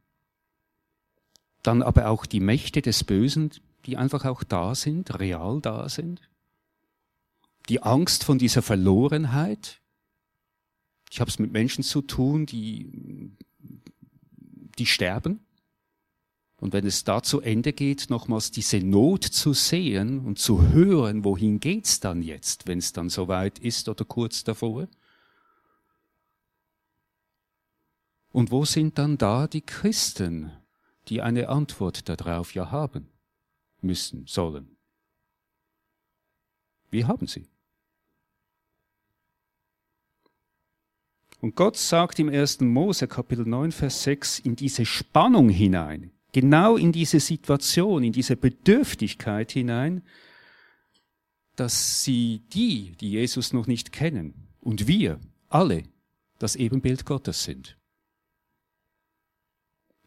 dann 1.64 1.82
aber 1.82 2.10
auch 2.10 2.26
die 2.26 2.42
Mächte 2.42 2.82
des 2.82 3.06
Bösen, 3.06 3.52
die 3.86 3.96
einfach 3.96 4.26
auch 4.26 4.44
da 4.44 4.76
sind, 4.76 5.20
real 5.20 5.62
da 5.62 5.88
sind 5.88 6.22
die 7.70 7.84
Angst 7.84 8.24
von 8.24 8.38
dieser 8.38 8.62
Verlorenheit. 8.62 9.82
Ich 11.10 11.20
habe 11.20 11.30
es 11.30 11.40
mit 11.40 11.52
Menschen 11.52 11.84
zu 11.84 12.02
tun, 12.02 12.46
die, 12.46 13.32
die 14.78 14.86
sterben. 14.86 15.40
Und 16.58 16.74
wenn 16.74 16.86
es 16.86 17.04
da 17.04 17.24
zu 17.24 17.42
Ende 17.42 17.74
geht, 17.74 18.12
nochmals 18.12 18.52
diese 18.52 18.80
Not 18.80 19.24
zu 19.24 19.54
sehen 19.54 20.20
und 20.20 20.38
zu 20.38 20.70
hören, 20.70 21.24
wohin 21.24 21.60
geht's 21.60 22.00
dann 22.00 22.22
jetzt, 22.22 22.68
wenn 22.68 22.78
es 22.78 22.94
dann 22.94 23.10
soweit 23.10 23.58
ist 23.58 23.90
oder 23.90 24.06
kurz 24.06 24.44
davor? 24.44 24.88
Und 28.32 28.52
wo 28.52 28.64
sind 28.64 28.98
dann 28.98 29.18
da 29.18 29.48
die 29.48 29.62
Christen, 29.62 30.52
die 31.08 31.22
eine 31.22 31.50
Antwort 31.50 32.08
darauf 32.08 32.54
ja 32.54 32.72
haben 32.72 33.10
müssen, 33.82 34.28
sollen? 34.28 34.71
Wir 36.92 37.08
haben 37.08 37.26
sie. 37.26 37.48
Und 41.40 41.56
Gott 41.56 41.76
sagt 41.76 42.20
im 42.20 42.30
1. 42.30 42.60
Mose 42.62 43.08
Kapitel 43.08 43.46
9, 43.46 43.72
Vers 43.72 44.04
6 44.04 44.40
in 44.40 44.56
diese 44.56 44.86
Spannung 44.86 45.50
hinein, 45.50 46.12
genau 46.34 46.78
in 46.78 46.92
diese 46.92 47.20
Situation, 47.20 48.04
in 48.04 48.14
diese 48.14 48.36
Bedürftigkeit 48.36 49.52
hinein, 49.52 50.04
dass 51.56 52.04
sie 52.04 52.44
die, 52.54 52.92
die 53.00 53.12
Jesus 53.12 53.54
noch 53.54 53.66
nicht 53.66 53.92
kennen, 53.92 54.48
und 54.60 54.88
wir 54.88 55.20
alle 55.50 55.84
das 56.38 56.56
Ebenbild 56.56 57.06
Gottes 57.06 57.44
sind. 57.44 57.78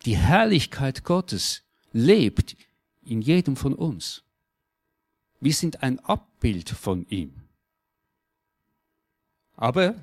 Die 0.05 0.17
Herrlichkeit 0.17 1.03
Gottes 1.03 1.64
lebt 1.93 2.57
in 3.03 3.21
jedem 3.21 3.57
von 3.57 3.75
uns. 3.75 4.24
Wir 5.45 5.53
sind 5.53 5.83
ein 5.83 6.01
Abbild 6.01 6.71
von 6.71 7.07
ihm. 7.11 7.35
Aber 9.57 9.95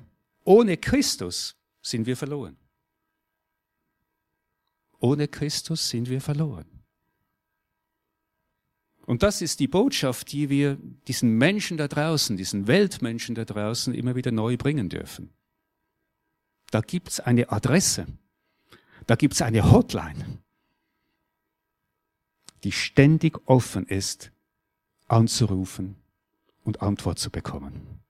ohne 0.44 0.76
Christus 0.76 1.56
sind 1.80 2.06
wir 2.06 2.16
verloren. 2.16 2.56
Ohne 5.00 5.26
Christus 5.26 5.88
sind 5.88 6.08
wir 6.08 6.20
verloren. 6.20 6.84
Und 9.04 9.24
das 9.24 9.42
ist 9.42 9.58
die 9.58 9.66
Botschaft, 9.66 10.30
die 10.30 10.48
wir 10.48 10.76
diesen 11.08 11.36
Menschen 11.38 11.76
da 11.76 11.88
draußen, 11.88 12.36
diesen 12.36 12.68
Weltmenschen 12.68 13.34
da 13.34 13.44
draußen 13.44 13.92
immer 13.94 14.14
wieder 14.14 14.30
neu 14.30 14.56
bringen 14.56 14.88
dürfen. 14.88 15.34
Da 16.70 16.82
gibt's 16.82 17.18
eine 17.18 17.50
Adresse, 17.50 18.06
da 19.08 19.16
gibt's 19.16 19.42
eine 19.42 19.72
Hotline, 19.72 20.38
die 22.62 22.70
ständig 22.70 23.40
offen 23.48 23.88
ist, 23.88 24.30
anzurufen 25.12 25.96
und 26.64 26.82
Antwort 26.82 27.18
zu 27.18 27.30
bekommen. 27.30 28.00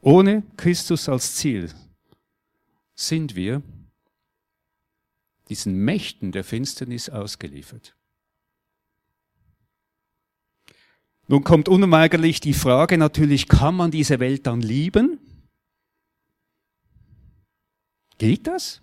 Ohne 0.00 0.42
Christus 0.56 1.08
als 1.08 1.36
Ziel 1.36 1.72
sind 2.94 3.34
wir 3.34 3.62
diesen 5.48 5.74
Mächten 5.74 6.32
der 6.32 6.44
Finsternis 6.44 7.10
ausgeliefert. 7.10 7.94
Nun 11.26 11.44
kommt 11.44 11.68
unweigerlich 11.68 12.40
die 12.40 12.54
Frage 12.54 12.98
natürlich, 12.98 13.48
kann 13.48 13.74
man 13.74 13.90
diese 13.90 14.18
Welt 14.18 14.46
dann 14.46 14.62
lieben? 14.62 15.18
Geht 18.18 18.46
das? 18.46 18.80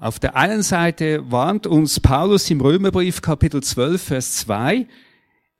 Auf 0.00 0.18
der 0.18 0.34
einen 0.34 0.62
Seite 0.62 1.30
warnt 1.30 1.66
uns 1.66 2.00
Paulus 2.00 2.48
im 2.50 2.62
Römerbrief 2.62 3.20
Kapitel 3.20 3.62
12, 3.62 4.02
Vers 4.02 4.36
2, 4.36 4.88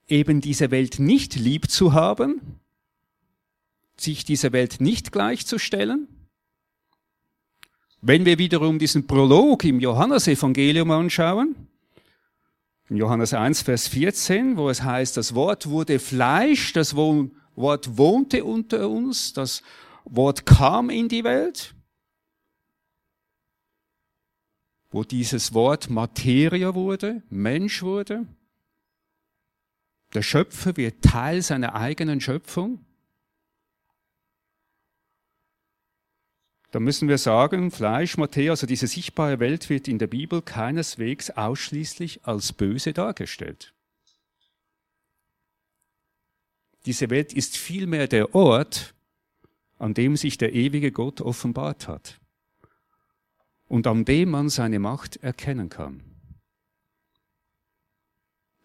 eben 0.08 0.40
diese 0.40 0.70
Welt 0.70 0.98
nicht 0.98 1.36
lieb 1.36 1.70
zu 1.70 1.92
haben, 1.92 2.58
sich 3.98 4.24
dieser 4.24 4.52
Welt 4.52 4.80
nicht 4.80 5.12
gleichzustellen. 5.12 6.08
Wenn 8.00 8.24
wir 8.24 8.38
wiederum 8.38 8.78
diesen 8.78 9.06
Prolog 9.06 9.62
im 9.64 9.78
Johannesevangelium 9.78 10.90
anschauen, 10.90 11.54
in 12.88 12.96
Johannes 12.96 13.34
1, 13.34 13.60
Vers 13.60 13.88
14, 13.88 14.56
wo 14.56 14.70
es 14.70 14.82
heißt, 14.82 15.18
das 15.18 15.34
Wort 15.34 15.68
wurde 15.68 15.98
Fleisch, 15.98 16.72
das 16.72 16.96
Wort 16.96 17.98
wohnte 17.98 18.42
unter 18.46 18.88
uns, 18.88 19.34
das 19.34 19.62
Wort 20.06 20.46
kam 20.46 20.88
in 20.88 21.10
die 21.10 21.24
Welt, 21.24 21.74
wo 24.90 25.04
dieses 25.04 25.54
Wort 25.54 25.88
Materie 25.88 26.74
wurde, 26.74 27.22
Mensch 27.30 27.82
wurde. 27.82 28.26
Der 30.14 30.22
Schöpfer 30.22 30.76
wird 30.76 31.02
Teil 31.02 31.42
seiner 31.42 31.74
eigenen 31.74 32.20
Schöpfung. 32.20 32.84
Da 36.72 36.80
müssen 36.80 37.08
wir 37.08 37.18
sagen, 37.18 37.70
Fleisch, 37.70 38.16
Materie, 38.16 38.50
also 38.50 38.66
diese 38.66 38.86
sichtbare 38.86 39.40
Welt 39.40 39.70
wird 39.70 39.88
in 39.88 39.98
der 39.98 40.06
Bibel 40.06 40.42
keineswegs 40.42 41.30
ausschließlich 41.30 42.24
als 42.24 42.52
böse 42.52 42.92
dargestellt. 42.92 43.72
Diese 46.86 47.10
Welt 47.10 47.32
ist 47.32 47.56
vielmehr 47.56 48.08
der 48.08 48.34
Ort, 48.34 48.94
an 49.78 49.94
dem 49.94 50.16
sich 50.16 50.38
der 50.38 50.52
ewige 50.54 50.92
Gott 50.92 51.20
offenbart 51.20 51.88
hat 51.88 52.19
und 53.70 53.86
an 53.86 54.04
dem 54.04 54.30
man 54.30 54.48
seine 54.48 54.80
Macht 54.80 55.16
erkennen 55.22 55.68
kann. 55.68 56.02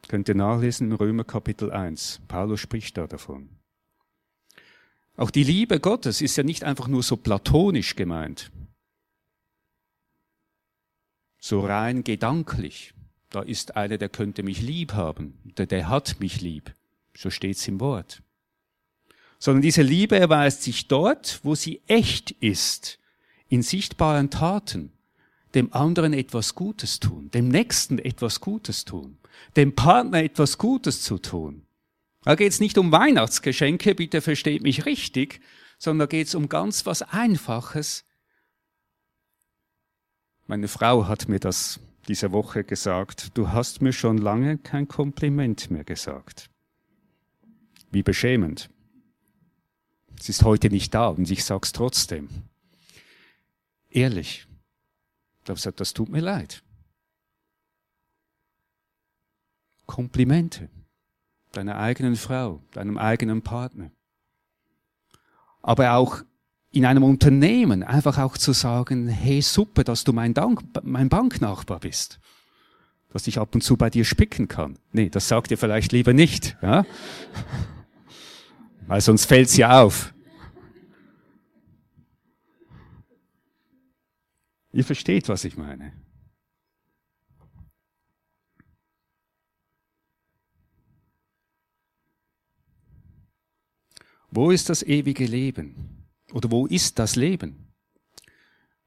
Könnt 0.07 0.27
ihr 0.27 0.35
nachlesen 0.35 0.89
im 0.89 0.95
Römer 0.97 1.23
Kapitel 1.23 1.71
1. 1.71 2.21
Paulus 2.27 2.59
spricht 2.59 2.97
da 2.97 3.05
davon. 3.05 3.49
Auch 5.15 5.29
die 5.29 5.43
Liebe 5.43 5.79
Gottes 5.79 6.21
ist 6.21 6.35
ja 6.37 6.43
nicht 6.43 6.63
einfach 6.63 6.87
nur 6.87 7.03
so 7.03 7.17
platonisch 7.17 7.95
gemeint, 7.95 8.51
so 11.39 11.59
rein 11.59 12.03
gedanklich. 12.03 12.95
Da 13.29 13.43
ist 13.43 13.75
einer, 13.75 13.99
der 13.99 14.09
könnte 14.09 14.41
mich 14.41 14.63
lieb 14.63 14.93
haben, 14.93 15.37
der, 15.43 15.67
der 15.67 15.87
hat 15.87 16.19
mich 16.19 16.41
lieb. 16.41 16.73
So 17.15 17.29
steht's 17.29 17.67
im 17.67 17.79
Wort. 17.79 18.23
Sondern 19.37 19.61
diese 19.61 19.83
Liebe 19.83 20.17
erweist 20.17 20.63
sich 20.63 20.87
dort, 20.87 21.41
wo 21.43 21.53
sie 21.53 21.81
echt 21.85 22.31
ist, 22.31 22.97
in 23.47 23.61
sichtbaren 23.61 24.31
Taten, 24.31 24.91
dem 25.55 25.73
anderen 25.73 26.13
etwas 26.13 26.53
Gutes 26.53 26.99
tun, 26.99 27.31
dem 27.31 27.47
Nächsten 27.47 27.97
etwas 27.97 28.41
Gutes 28.41 28.85
tun, 28.85 29.17
dem 29.55 29.73
Partner 29.73 30.21
etwas 30.21 30.57
Gutes 30.57 31.01
zu 31.01 31.17
tun. 31.17 31.65
Da 32.23 32.35
geht 32.35 32.51
es 32.51 32.59
nicht 32.59 32.77
um 32.77 32.91
Weihnachtsgeschenke, 32.91 33.95
bitte 33.95 34.21
versteht 34.21 34.63
mich 34.63 34.85
richtig, 34.85 35.41
sondern 35.77 36.07
da 36.07 36.17
geht 36.17 36.27
es 36.27 36.35
um 36.35 36.49
ganz 36.49 36.85
was 36.85 37.01
Einfaches. 37.01 38.03
Meine 40.47 40.67
Frau 40.67 41.07
hat 41.07 41.27
mir 41.27 41.39
das 41.39 41.79
diese 42.07 42.31
Woche 42.31 42.63
gesagt, 42.63 43.37
du 43.37 43.49
hast 43.49 43.81
mir 43.81 43.93
schon 43.93 44.17
lange 44.17 44.57
kein 44.57 44.87
Kompliment 44.87 45.71
mehr 45.71 45.83
gesagt. 45.83 46.49
Wie 47.91 48.03
beschämend. 48.03 48.69
Es 50.19 50.29
ist 50.29 50.43
heute 50.43 50.69
nicht 50.69 50.93
da 50.93 51.07
und 51.07 51.29
ich 51.29 51.43
sag's 51.43 51.71
trotzdem. 51.71 52.29
Ehrlich. 53.89 54.47
Ich 55.47 55.65
habe 55.65 55.75
das 55.75 55.93
tut 55.93 56.09
mir 56.09 56.21
leid. 56.21 56.63
Komplimente 59.85 60.69
deiner 61.51 61.77
eigenen 61.77 62.15
Frau, 62.15 62.61
deinem 62.71 62.97
eigenen 62.97 63.41
Partner. 63.41 63.91
Aber 65.61 65.93
auch 65.93 66.23
in 66.71 66.85
einem 66.85 67.03
Unternehmen 67.03 67.83
einfach 67.83 68.17
auch 68.17 68.37
zu 68.37 68.51
sagen, 68.51 69.07
hey, 69.07 69.41
super, 69.41 69.83
dass 69.83 70.03
du 70.03 70.13
mein, 70.13 70.33
Dank, 70.33 70.61
mein 70.83 71.09
Banknachbar 71.09 71.79
bist. 71.79 72.19
Dass 73.09 73.27
ich 73.27 73.39
ab 73.39 73.55
und 73.55 73.61
zu 73.61 73.77
bei 73.77 73.89
dir 73.89 74.03
spicken 74.03 74.47
kann. 74.47 74.77
Nee, 74.91 75.09
das 75.09 75.27
sagt 75.27 75.51
ihr 75.51 75.57
vielleicht 75.57 75.91
lieber 75.93 76.13
nicht. 76.13 76.57
Ja? 76.61 76.85
Weil 78.87 79.01
sonst 79.01 79.25
fällt's 79.25 79.55
ja 79.55 79.83
auf. 79.83 80.14
Ihr 84.75 84.83
versteht, 84.83 85.29
was 85.29 85.45
ich 85.45 85.55
meine. 85.55 85.93
Wo 94.29 94.51
ist 94.51 94.67
das 94.67 94.83
ewige 94.83 95.25
Leben? 95.25 96.09
Oder 96.33 96.51
wo 96.51 96.65
ist 96.65 96.99
das 96.99 97.15
Leben? 97.15 97.71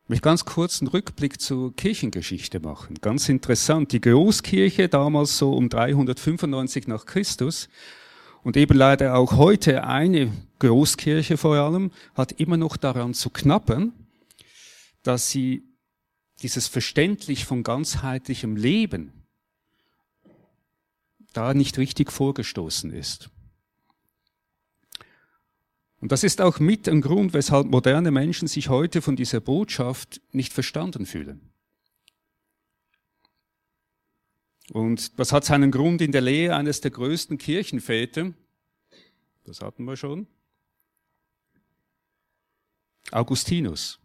Ich 0.03 0.11
möchte 0.11 0.24
ganz 0.24 0.44
kurz 0.44 0.83
einen 0.83 0.88
Rückblick 0.88 1.40
zur 1.40 1.74
Kirchengeschichte 1.74 2.61
machen. 2.61 2.98
Ganz 3.01 3.31
interessant. 3.31 3.90
Die 3.92 4.03
Großkirche 4.03 4.90
damals 4.90 5.38
so 5.38 5.55
um 5.55 5.70
395 5.70 6.87
nach 6.87 7.07
Christus 7.07 7.70
und 8.42 8.59
eben 8.59 8.77
leider 8.77 9.16
auch 9.16 9.38
heute 9.38 9.85
eine 9.85 10.33
Großkirche 10.59 11.38
vor 11.38 11.57
allem 11.57 11.92
hat 12.14 12.33
immer 12.33 12.59
noch 12.59 12.77
daran 12.77 13.14
zu 13.14 13.31
knappen, 13.31 13.94
dass 15.03 15.31
sie 15.31 15.67
dieses 16.42 16.68
Verständlich 16.68 17.44
von 17.44 17.62
ganzheitlichem 17.62 18.57
Leben 18.57 19.12
da 21.33 21.55
nicht 21.55 21.79
richtig 21.79 22.12
vorgestoßen 22.12 22.90
ist. 22.92 23.31
Und 26.01 26.12
das 26.12 26.22
ist 26.22 26.40
auch 26.40 26.61
mit 26.61 26.88
ein 26.88 27.01
Grund, 27.01 27.33
weshalb 27.33 27.66
moderne 27.66 28.11
Menschen 28.11 28.46
sich 28.46 28.68
heute 28.68 29.03
von 29.03 29.16
dieser 29.16 29.40
Botschaft 29.40 30.20
nicht 30.33 30.53
verstanden 30.53 31.07
fühlen. 31.07 31.40
Und 34.70 35.18
das 35.18 35.33
hat 35.33 35.44
seinen 35.44 35.70
Grund 35.70 36.01
in 36.01 36.12
der 36.12 36.20
Lehre 36.20 36.55
eines 36.55 36.81
der 36.81 36.90
größten 36.90 37.38
Kirchenväter. 37.38 38.33
Das 39.44 39.61
hatten 39.61 39.85
wir 39.85 39.96
schon. 39.96 40.27
Augustinus. 43.11 43.98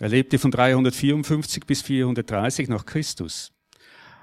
Er 0.00 0.08
lebte 0.08 0.38
von 0.38 0.50
354 0.50 1.66
bis 1.66 1.82
430 1.82 2.68
nach 2.68 2.84
Christus. 2.84 3.52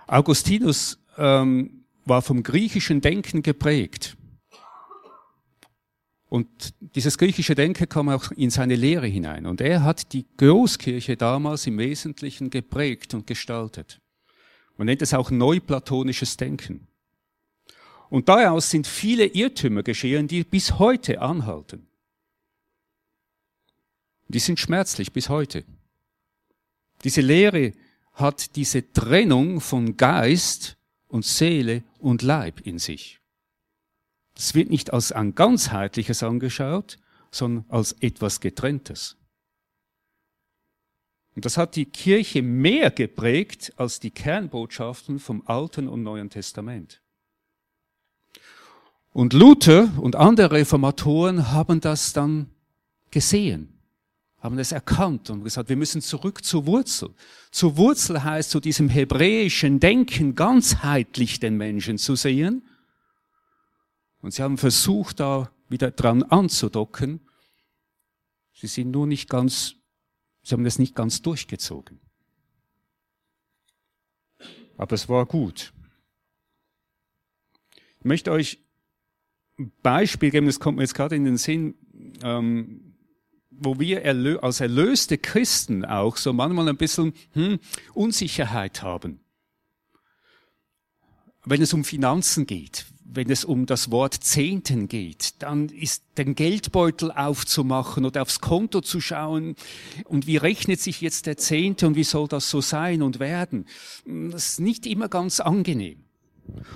Augustinus 0.08 1.00
ähm, 1.18 1.86
war 2.06 2.22
vom 2.22 2.44
griechischen 2.44 3.02
Denken 3.02 3.42
geprägt. 3.42 4.18
Und 6.28 6.74
dieses 6.96 7.18
griechische 7.18 7.56
Denken 7.56 7.90
kam 7.90 8.10
auch 8.10 8.32
in 8.32 8.50
seine 8.50 8.76
Lehre 8.76 9.08
hinein. 9.08 9.46
Und 9.46 9.60
er 9.60 9.84
hat 9.84 10.14
die 10.14 10.26
Großkirche 10.38 11.18
damals 11.18 11.68
im 11.68 11.78
Wesentlichen 11.78 12.50
geprägt 12.50 13.14
und 13.14 13.28
gestaltet. 13.28 14.00
Man 14.78 14.86
nennt 14.86 15.02
es 15.02 15.14
auch 15.14 15.30
neuplatonisches 15.30 16.38
Denken. 16.38 16.88
Und 18.10 18.30
daraus 18.30 18.70
sind 18.70 18.88
viele 18.88 19.26
Irrtümer 19.26 19.84
geschehen, 19.84 20.28
die 20.28 20.44
bis 20.44 20.80
heute 20.80 21.22
anhalten. 21.22 21.88
Die 24.32 24.40
sind 24.40 24.60
schmerzlich 24.60 25.12
bis 25.12 25.28
heute. 25.28 25.66
Diese 27.04 27.22
Lehre 27.22 27.74
hat 28.14 28.56
diese 28.56 28.94
Trennung 28.94 29.60
von 29.60 29.98
Geist 29.98 30.78
und 31.08 31.26
Seele 31.26 31.84
und 32.00 32.22
Leib 32.22 32.62
in 32.62 32.80
sich. 32.80 33.20
Es 34.38 34.56
wird 34.56 34.70
nicht 34.70 34.94
als 34.94 35.12
ein 35.12 35.36
ganzheitliches 35.36 36.24
angeschaut, 36.24 36.98
sondern 37.30 37.66
als 37.70 37.94
etwas 38.00 38.40
getrenntes. 38.40 39.18
Und 41.36 41.46
das 41.46 41.58
hat 41.58 41.76
die 41.76 41.86
Kirche 41.86 42.42
mehr 42.42 42.92
geprägt 42.92 43.74
als 43.78 44.00
die 44.00 44.12
Kernbotschaften 44.12 45.20
vom 45.20 45.44
Alten 45.46 45.88
und 45.88 46.04
Neuen 46.04 46.30
Testament. 46.30 47.02
Und 49.14 49.34
Luther 49.34 49.92
und 49.98 50.16
andere 50.16 50.56
Reformatoren 50.56 51.52
haben 51.52 51.82
das 51.82 52.14
dann 52.14 52.50
gesehen, 53.12 53.71
haben 54.42 54.58
es 54.58 54.72
erkannt 54.72 55.30
und 55.30 55.44
gesagt, 55.44 55.70
wir 55.70 55.76
müssen 55.76 56.02
zurück 56.02 56.44
zur 56.44 56.66
Wurzel. 56.66 57.14
Zur 57.52 57.78
Wurzel 57.78 58.24
heißt 58.24 58.50
zu 58.50 58.60
diesem 58.60 58.90
hebräischen 58.90 59.80
Denken 59.80 60.36
ganzheitlich 60.36 61.40
den 61.40 61.58
Menschen 61.58 61.98
zu 61.98 62.16
sehen 62.16 62.64
und 64.22 64.34
sie 64.34 64.42
haben 64.42 64.58
versucht, 64.58 65.20
da 65.20 65.52
wieder 65.70 65.92
dran 65.92 66.24
anzudocken. 66.24 67.22
Sie 68.54 68.68
sind 68.68 68.92
nur 68.92 69.08
nicht 69.08 69.30
ganz, 69.30 69.76
sie 70.44 70.54
haben 70.54 70.64
das 70.64 70.80
nicht 70.80 70.96
ganz 70.96 71.22
durchgezogen. 71.22 72.00
Aber 74.78 74.94
es 74.94 75.08
war 75.08 75.26
gut. 75.28 75.74
Ich 78.00 78.06
möchte 78.06 78.32
euch 78.32 78.60
ein 79.60 79.72
Beispiel 79.84 80.32
geben, 80.32 80.48
das 80.48 80.60
kommt 80.60 80.78
mir 80.78 80.84
jetzt 80.84 80.96
gerade 80.96 81.16
in 81.16 81.26
den 81.26 81.38
Sinn, 81.38 81.76
ähm, 82.24 82.91
wo 83.52 83.80
wir 83.80 84.02
erlö 84.02 84.40
als 84.40 84.60
erlöste 84.60 85.18
Christen 85.18 85.86
auch 85.86 86.18
so 86.18 86.34
manchmal 86.34 86.70
ein 86.70 86.78
bisschen 86.78 87.14
hm, 87.34 87.60
Unsicherheit 87.94 88.82
haben. 88.82 89.20
Wenn 91.44 91.62
es 91.62 91.74
um 91.74 91.84
Finanzen 91.84 92.46
geht, 92.46 92.86
wenn 93.14 93.30
es 93.30 93.44
um 93.44 93.66
das 93.66 93.92
Wort 93.92 94.14
Zehnten 94.14 94.88
geht, 94.88 95.42
dann 95.42 95.68
ist 95.70 96.04
den 96.18 96.34
Geldbeutel 96.34 97.12
aufzumachen 97.12 98.06
oder 98.06 98.22
aufs 98.22 98.40
Konto 98.40 98.80
zu 98.82 99.02
schauen 99.02 99.56
und 100.06 100.28
wie 100.28 100.38
rechnet 100.38 100.80
sich 100.80 101.02
jetzt 101.02 101.26
der 101.26 101.36
Zehnte 101.38 101.88
und 101.88 101.96
wie 101.96 102.06
soll 102.06 102.28
das 102.28 102.50
so 102.50 102.62
sein 102.62 103.02
und 103.02 103.20
werden. 103.20 103.66
Das 104.06 104.54
ist 104.54 104.60
nicht 104.62 104.86
immer 104.86 105.10
ganz 105.10 105.42
angenehm. 105.42 106.06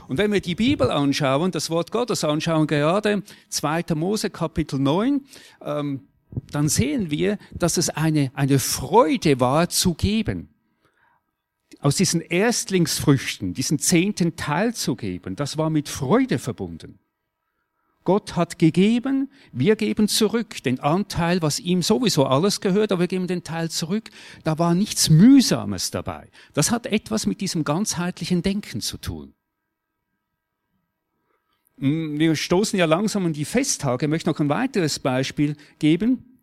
Und 0.07 0.17
wenn 0.17 0.31
wir 0.31 0.41
die 0.41 0.55
Bibel 0.55 0.91
anschauen, 0.91 1.51
das 1.51 1.69
Wort 1.69 1.91
Gottes 1.91 2.23
anschauen, 2.23 2.67
gerade 2.67 3.23
2. 3.49 3.83
Mose 3.95 4.29
Kapitel 4.29 4.79
9, 4.79 5.21
ähm, 5.61 6.01
dann 6.52 6.69
sehen 6.69 7.12
wir, 7.12 7.38
dass 7.54 7.78
es 7.78 7.89
eine, 7.89 8.32
eine 8.34 8.60
Freude 8.60 9.39
war 9.39 9.69
zu 9.69 9.93
geben. 9.93 10.50
Aus 11.80 11.98
diesen 11.98 12.21
Erstlingsfrüchten, 12.21 13.54
diesen 13.54 13.80
zehnten 13.80 14.36
Teil 14.36 14.74
zu 14.74 14.95
geben, 14.95 15.36
das 15.36 15.58
war 15.58 15.69
mit 15.69 15.89
Freude 15.89 16.39
verbunden. 16.39 17.00
Gott 18.06 18.36
hat 18.36 18.60
gegeben, 18.60 19.32
wir 19.52 19.76
geben 19.76 20.08
zurück 20.08 20.63
den 20.63 20.80
Anteil, 20.80 21.41
was 21.41 21.60
ihm 21.60 21.82
sowieso 21.82 22.26
alles 22.26 22.62
gehört, 22.62 22.91
aber 22.91 23.02
wir 23.02 23.08
geben 23.08 23.28
den 23.28 23.43
Teil 23.43 23.71
zurück. 23.71 24.12
Da 24.43 24.60
war 24.60 24.76
nichts 24.76 25.10
Mühsames 25.10 25.89
dabei. 25.89 26.30
Das 26.54 26.69
hat 26.71 26.86
etwas 26.86 27.26
mit 27.26 27.41
diesem 27.41 27.63
ganzheitlichen 27.63 28.43
Denken 28.43 28.80
zu 28.82 28.98
tun. 28.98 29.35
Hm, 31.77 32.17
wir 32.19 32.35
stoßen 32.35 32.77
ja 32.79 32.85
langsam 32.85 33.25
an 33.25 33.33
die 33.33 33.45
Festtage. 33.45 34.05
Ich 34.05 34.09
möchte 34.09 34.29
noch 34.29 34.39
ein 34.39 34.49
weiteres 34.49 34.99
Beispiel 34.99 35.55
geben. 35.79 36.41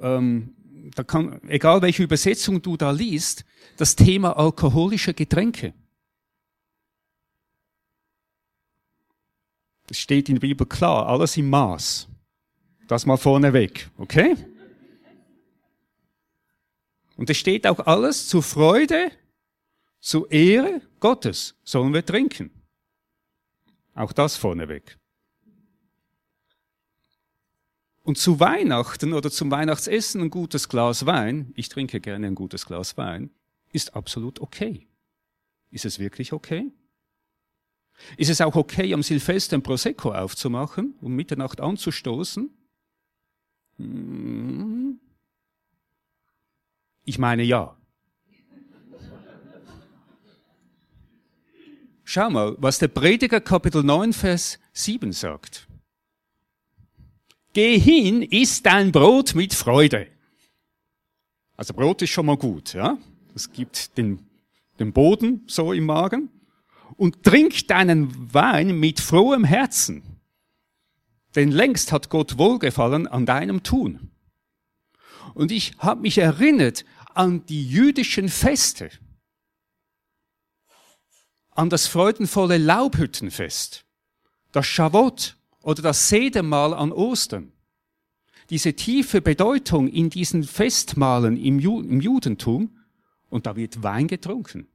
Ähm, 0.00 0.54
da 0.94 1.02
kann, 1.02 1.40
egal 1.48 1.82
welche 1.82 2.02
Übersetzung 2.02 2.60
du 2.62 2.76
da 2.76 2.90
liest, 2.90 3.44
das 3.76 3.96
Thema 3.96 4.36
alkoholische 4.36 5.14
Getränke. 5.14 5.72
Das 9.86 9.98
steht 9.98 10.28
in 10.28 10.36
der 10.36 10.40
Bibel 10.40 10.66
klar, 10.66 11.06
alles 11.06 11.36
im 11.36 11.50
Maß. 11.50 12.08
Das 12.88 13.06
mal 13.06 13.16
vorneweg, 13.16 13.90
okay? 13.96 14.36
Und 17.16 17.30
es 17.30 17.36
steht 17.36 17.66
auch 17.66 17.80
alles 17.86 18.28
zur 18.28 18.42
Freude, 18.42 19.10
zur 20.00 20.30
Ehre 20.30 20.82
Gottes 21.00 21.54
sollen 21.64 21.94
wir 21.94 22.04
trinken. 22.04 22.50
Auch 23.94 24.12
das 24.12 24.36
vorneweg. 24.36 24.98
Und 28.02 28.18
zu 28.18 28.38
Weihnachten 28.38 29.14
oder 29.14 29.30
zum 29.30 29.50
Weihnachtsessen 29.50 30.20
ein 30.20 30.30
gutes 30.30 30.68
Glas 30.68 31.06
Wein, 31.06 31.52
ich 31.56 31.70
trinke 31.70 32.00
gerne 32.00 32.26
ein 32.26 32.34
gutes 32.34 32.66
Glas 32.66 32.98
Wein, 32.98 33.30
ist 33.72 33.96
absolut 33.96 34.40
okay. 34.40 34.86
Ist 35.70 35.86
es 35.86 35.98
wirklich 35.98 36.32
okay? 36.32 36.70
Ist 38.16 38.28
es 38.28 38.40
auch 38.40 38.56
okay, 38.56 38.92
am 38.92 39.02
Silvester 39.02 39.56
ein 39.56 39.62
Prosecco 39.62 40.12
aufzumachen 40.12 40.94
und 41.00 41.14
Mitternacht 41.14 41.60
anzustoßen? 41.60 42.50
Hm. 43.78 45.00
Ich 47.04 47.18
meine 47.18 47.42
ja. 47.42 47.76
Schau 52.04 52.28
mal, 52.28 52.54
was 52.58 52.78
der 52.78 52.88
Prediger 52.88 53.40
Kapitel 53.40 53.82
9, 53.82 54.12
Vers 54.12 54.58
7 54.74 55.12
sagt. 55.12 55.66
Geh 57.54 57.78
hin, 57.78 58.20
iss 58.22 58.62
dein 58.62 58.92
Brot 58.92 59.34
mit 59.34 59.54
Freude. 59.54 60.08
Also 61.56 61.72
Brot 61.72 62.02
ist 62.02 62.10
schon 62.10 62.26
mal 62.26 62.36
gut, 62.36 62.74
ja. 62.74 62.98
Es 63.34 63.50
gibt 63.50 63.96
den, 63.96 64.26
den 64.78 64.92
Boden 64.92 65.44
so 65.46 65.72
im 65.72 65.86
Magen. 65.86 66.28
Und 66.96 67.22
trink 67.22 67.68
deinen 67.68 68.34
Wein 68.34 68.78
mit 68.78 69.00
frohem 69.00 69.44
Herzen. 69.44 70.02
Denn 71.34 71.50
längst 71.50 71.90
hat 71.90 72.10
Gott 72.10 72.36
Wohlgefallen 72.36 73.06
an 73.06 73.24
deinem 73.24 73.62
Tun. 73.62 74.10
Und 75.32 75.50
ich 75.50 75.72
habe 75.78 76.02
mich 76.02 76.18
erinnert 76.18 76.84
an 77.14 77.46
die 77.46 77.66
jüdischen 77.66 78.28
Feste 78.28 78.90
an 81.54 81.70
das 81.70 81.86
freudenvolle 81.86 82.58
Laubhüttenfest, 82.58 83.84
das 84.52 84.66
Schavot 84.66 85.36
oder 85.62 85.82
das 85.82 86.08
Sedemahl 86.08 86.74
an 86.74 86.92
Ostern. 86.92 87.52
Diese 88.50 88.74
tiefe 88.74 89.22
Bedeutung 89.22 89.88
in 89.88 90.10
diesen 90.10 90.44
Festmahlen 90.44 91.36
im, 91.36 91.58
Ju 91.58 91.80
im 91.80 92.00
Judentum 92.00 92.78
und 93.30 93.46
da 93.46 93.56
wird 93.56 93.82
Wein 93.82 94.06
getrunken. 94.06 94.68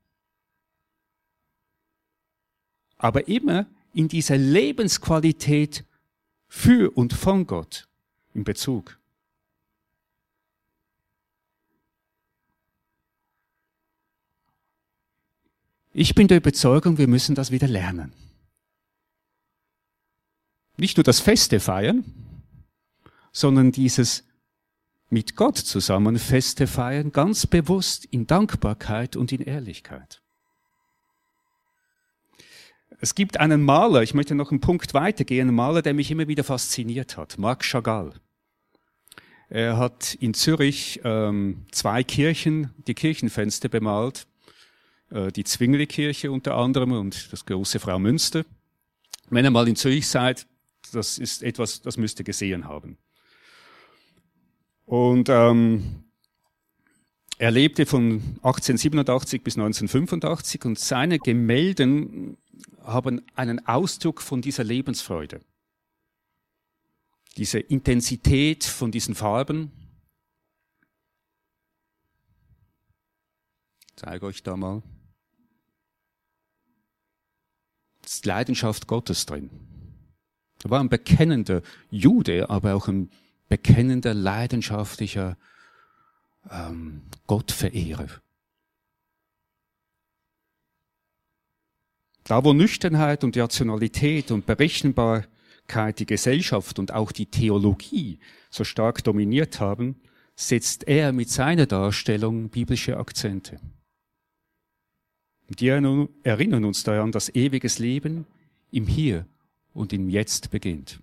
Aber 2.98 3.28
immer 3.28 3.68
in 3.94 4.08
dieser 4.08 4.38
Lebensqualität 4.38 5.86
für 6.48 6.92
und 6.98 7.14
von 7.14 7.46
Gott 7.46 7.88
in 8.34 8.44
Bezug. 8.44 8.99
Ich 16.00 16.16
bin 16.16 16.30
der 16.30 16.38
Überzeugung, 16.38 16.98
wir 16.98 17.10
müssen 17.10 17.36
das 17.36 17.52
wieder 17.52 17.68
lernen. 17.68 18.14
Nicht 20.78 20.96
nur 20.96 21.04
das 21.04 21.20
Feste 21.20 21.60
feiern, 21.60 22.06
sondern 23.34 23.74
dieses 23.74 24.24
mit 25.10 25.36
Gott 25.36 25.58
zusammen 25.58 26.18
Feste 26.18 26.68
feiern, 26.68 27.12
ganz 27.12 27.46
bewusst 27.48 28.06
in 28.06 28.28
Dankbarkeit 28.28 29.18
und 29.18 29.34
in 29.34 29.42
Ehrlichkeit. 29.42 30.22
Es 33.02 33.14
gibt 33.14 33.38
einen 33.38 33.62
Maler, 33.62 34.02
ich 34.02 34.14
möchte 34.14 34.36
noch 34.36 34.52
einen 34.52 34.62
Punkt 34.62 34.94
weitergehen, 34.94 35.50
einen 35.50 35.56
Maler, 35.58 35.82
der 35.82 35.94
mich 35.94 36.10
immer 36.12 36.30
wieder 36.30 36.46
fasziniert 36.46 37.18
hat, 37.18 37.38
Marc 37.38 37.66
Chagall. 37.66 38.14
Er 39.50 39.76
hat 39.76 40.14
in 40.14 40.34
Zürich 40.34 41.02
ähm, 41.04 41.66
zwei 41.74 42.06
Kirchen, 42.06 42.74
die 42.88 42.94
Kirchenfenster 42.94 43.68
bemalt 43.68 44.29
äh, 45.12 45.32
die 45.32 45.44
Zwingli-Kirche 45.44 46.32
unter 46.32 46.56
anderem 46.56 46.92
und 46.92 47.32
das 47.32 47.46
große 47.46 47.80
Frau 47.80 48.00
Münster. 48.00 48.46
Wenn 49.30 49.46
ihr 49.46 49.52
mal 49.52 49.68
in 49.68 49.76
Zürich 49.76 50.08
seid, 50.08 50.48
das 50.92 51.18
ist 51.18 51.44
etwas, 51.44 51.82
das 51.82 51.98
müsst 51.98 52.20
ihr 52.20 52.26
gesehen 52.26 52.66
haben. 52.66 52.98
Und 54.86 55.30
ähm, 55.30 56.04
er 57.38 57.52
lebte 57.52 57.86
von 57.86 58.22
1887 58.44 59.44
bis 59.44 59.56
1985 59.56 60.66
und 60.66 60.80
seine 60.80 61.20
Gemälden 61.20 62.38
haben 62.84 63.22
einen 63.36 63.66
Ausdruck 63.68 64.22
von 64.22 64.42
dieser 64.42 64.64
Lebensfreude. 64.64 65.42
Diese 67.38 67.60
Intensität 67.60 68.64
von 68.64 68.92
diesen 68.92 69.16
Farben. 69.16 69.72
Ich 73.90 73.96
zeige 73.96 74.26
euch 74.26 74.44
da 74.44 74.58
mal 74.58 74.82
Leidenschaft 78.26 78.88
Gottes 78.88 79.26
drin. 79.26 79.50
Er 80.64 80.70
war 80.72 80.80
ein 80.80 80.90
bekennender 80.90 81.62
Jude, 81.90 82.50
aber 82.50 82.76
auch 82.76 82.88
ein 82.88 83.10
bekennender, 83.48 84.14
leidenschaftlicher 84.14 85.38
ähm, 86.52 87.04
Gottverehrer. 87.28 88.10
Da, 92.24 92.44
wo 92.44 92.54
Nüchternheit 92.54 93.24
und 93.24 93.36
Rationalität 93.38 94.30
und 94.32 94.46
Berechenbarkeit 94.46 96.00
die 96.00 96.06
Gesellschaft 96.06 96.78
und 96.78 96.94
auch 96.94 97.12
die 97.12 97.26
Theologie 97.26 98.20
so 98.52 98.64
stark 98.64 99.04
dominiert 99.04 99.60
haben, 99.60 100.00
setzt 100.36 100.88
er 100.88 101.12
mit 101.12 101.30
seiner 101.30 101.66
Darstellung 101.66 102.50
biblische 102.50 102.98
Akzente. 102.98 103.60
Die 105.50 105.68
erinnern 105.68 106.66
uns 106.66 106.84
daran, 106.84 107.12
dass 107.12 107.34
ewiges 107.34 107.80
Leben 107.80 108.26
im 108.72 108.86
Hier 108.86 109.26
und 109.74 109.94
im 109.94 110.10
Jetzt 110.10 110.52
beginnt. 110.52 111.00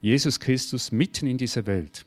Jesus 0.00 0.38
Christus 0.38 0.92
mitten 0.92 1.26
in 1.26 1.38
dieser 1.38 1.66
Welt. 1.66 2.04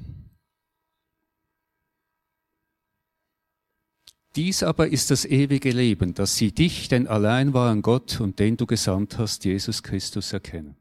Dies 4.35 4.63
aber 4.63 4.87
ist 4.87 5.11
das 5.11 5.25
ewige 5.25 5.71
Leben, 5.71 6.13
dass 6.13 6.37
sie 6.37 6.53
dich, 6.53 6.87
den 6.87 7.07
allein 7.07 7.53
wahren 7.53 7.81
Gott 7.81 8.21
und 8.21 8.39
den 8.39 8.55
du 8.55 8.65
gesandt 8.65 9.17
hast, 9.17 9.43
Jesus 9.43 9.83
Christus, 9.83 10.31
erkennen. 10.31 10.77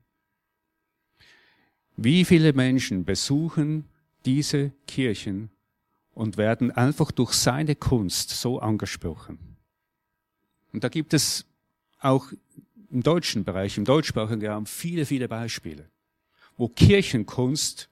Wie 1.97 2.25
viele 2.25 2.53
Menschen 2.53 3.05
besuchen 3.05 3.87
diese 4.25 4.71
Kirchen 4.87 5.51
und 6.13 6.37
werden 6.37 6.71
einfach 6.71 7.11
durch 7.11 7.33
seine 7.33 7.77
Kunst 7.77 8.31
so 8.31 8.59
angesprochen. 8.59 9.57
Und 10.73 10.85
da 10.85 10.89
gibt 10.89 11.15
es 11.15 11.47
auch 12.01 12.27
im 12.91 13.03
deutschen 13.03 13.45
Bereich, 13.45 13.79
im 13.79 13.85
deutschsprachigen 13.85 14.47
Raum 14.47 14.67
viele, 14.67 15.07
viele 15.07 15.29
Beispiele, 15.29 15.89
wo 16.57 16.69
Kirchenkunst, 16.69 17.89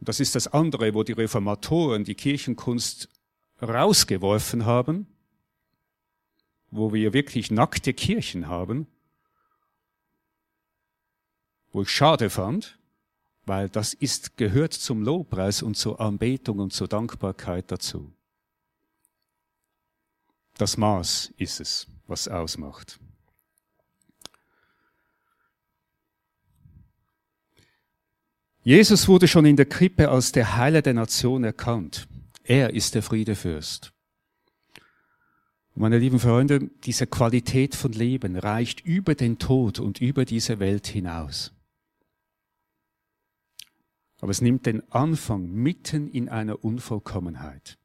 das 0.00 0.20
ist 0.20 0.34
das 0.34 0.48
andere, 0.48 0.94
wo 0.94 1.02
die 1.02 1.12
Reformatoren 1.12 2.04
die 2.04 2.14
Kirchenkunst 2.14 3.08
rausgeworfen 3.62 4.64
haben, 4.64 5.06
wo 6.70 6.92
wir 6.92 7.12
wirklich 7.12 7.50
nackte 7.50 7.92
Kirchen 7.92 8.48
haben, 8.48 8.86
wo 11.72 11.82
ich 11.82 11.90
schade 11.90 12.30
fand, 12.30 12.79
weil 13.46 13.68
das 13.68 13.94
ist, 13.94 14.36
gehört 14.36 14.72
zum 14.72 15.02
Lobpreis 15.02 15.62
und 15.62 15.76
zur 15.76 16.00
Anbetung 16.00 16.58
und 16.58 16.72
zur 16.72 16.88
Dankbarkeit 16.88 17.70
dazu. 17.70 18.12
Das 20.56 20.76
Maß 20.76 21.32
ist 21.36 21.60
es, 21.60 21.86
was 22.06 22.28
ausmacht. 22.28 23.00
Jesus 28.62 29.08
wurde 29.08 29.26
schon 29.26 29.46
in 29.46 29.56
der 29.56 29.66
Krippe 29.66 30.10
als 30.10 30.32
der 30.32 30.56
Heiler 30.56 30.82
der 30.82 30.92
Nation 30.92 31.44
erkannt. 31.44 32.06
Er 32.44 32.74
ist 32.74 32.94
der 32.94 33.02
Friedefürst. 33.02 33.92
Meine 35.74 35.98
lieben 35.98 36.18
Freunde, 36.18 36.68
diese 36.84 37.06
Qualität 37.06 37.74
von 37.74 37.92
Leben 37.92 38.36
reicht 38.36 38.80
über 38.82 39.14
den 39.14 39.38
Tod 39.38 39.78
und 39.78 40.00
über 40.00 40.26
diese 40.26 40.58
Welt 40.58 40.86
hinaus. 40.86 41.52
Aber 44.20 44.30
es 44.30 44.40
nimmt 44.40 44.66
den 44.66 44.88
Anfang 44.92 45.50
mitten 45.50 46.10
in 46.10 46.28
einer 46.28 46.62
Unvollkommenheit. 46.64 47.78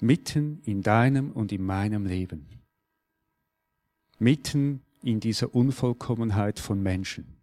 Mitten 0.00 0.60
in 0.64 0.82
deinem 0.82 1.32
und 1.32 1.52
in 1.52 1.64
meinem 1.64 2.06
Leben. 2.06 2.46
Mitten 4.18 4.82
in 5.02 5.20
dieser 5.20 5.54
Unvollkommenheit 5.54 6.58
von 6.60 6.82
Menschen. 6.82 7.36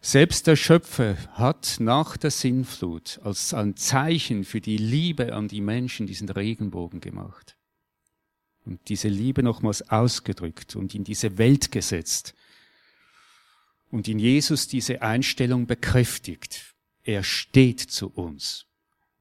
Selbst 0.00 0.46
der 0.46 0.56
Schöpfer 0.56 1.16
hat 1.32 1.76
nach 1.80 2.18
der 2.18 2.30
Sinnflut 2.30 3.20
als 3.22 3.54
ein 3.54 3.74
Zeichen 3.76 4.44
für 4.44 4.60
die 4.60 4.76
Liebe 4.76 5.34
an 5.34 5.48
die 5.48 5.62
Menschen 5.62 6.06
diesen 6.06 6.28
Regenbogen 6.28 7.00
gemacht. 7.00 7.56
Und 8.66 8.86
diese 8.90 9.08
Liebe 9.08 9.42
nochmals 9.42 9.88
ausgedrückt 9.88 10.76
und 10.76 10.94
in 10.94 11.04
diese 11.04 11.38
Welt 11.38 11.72
gesetzt. 11.72 12.34
Und 13.90 14.08
in 14.08 14.18
Jesus 14.18 14.66
diese 14.68 15.02
Einstellung 15.02 15.66
bekräftigt. 15.66 16.74
Er 17.02 17.22
steht 17.22 17.80
zu 17.80 18.08
uns. 18.08 18.66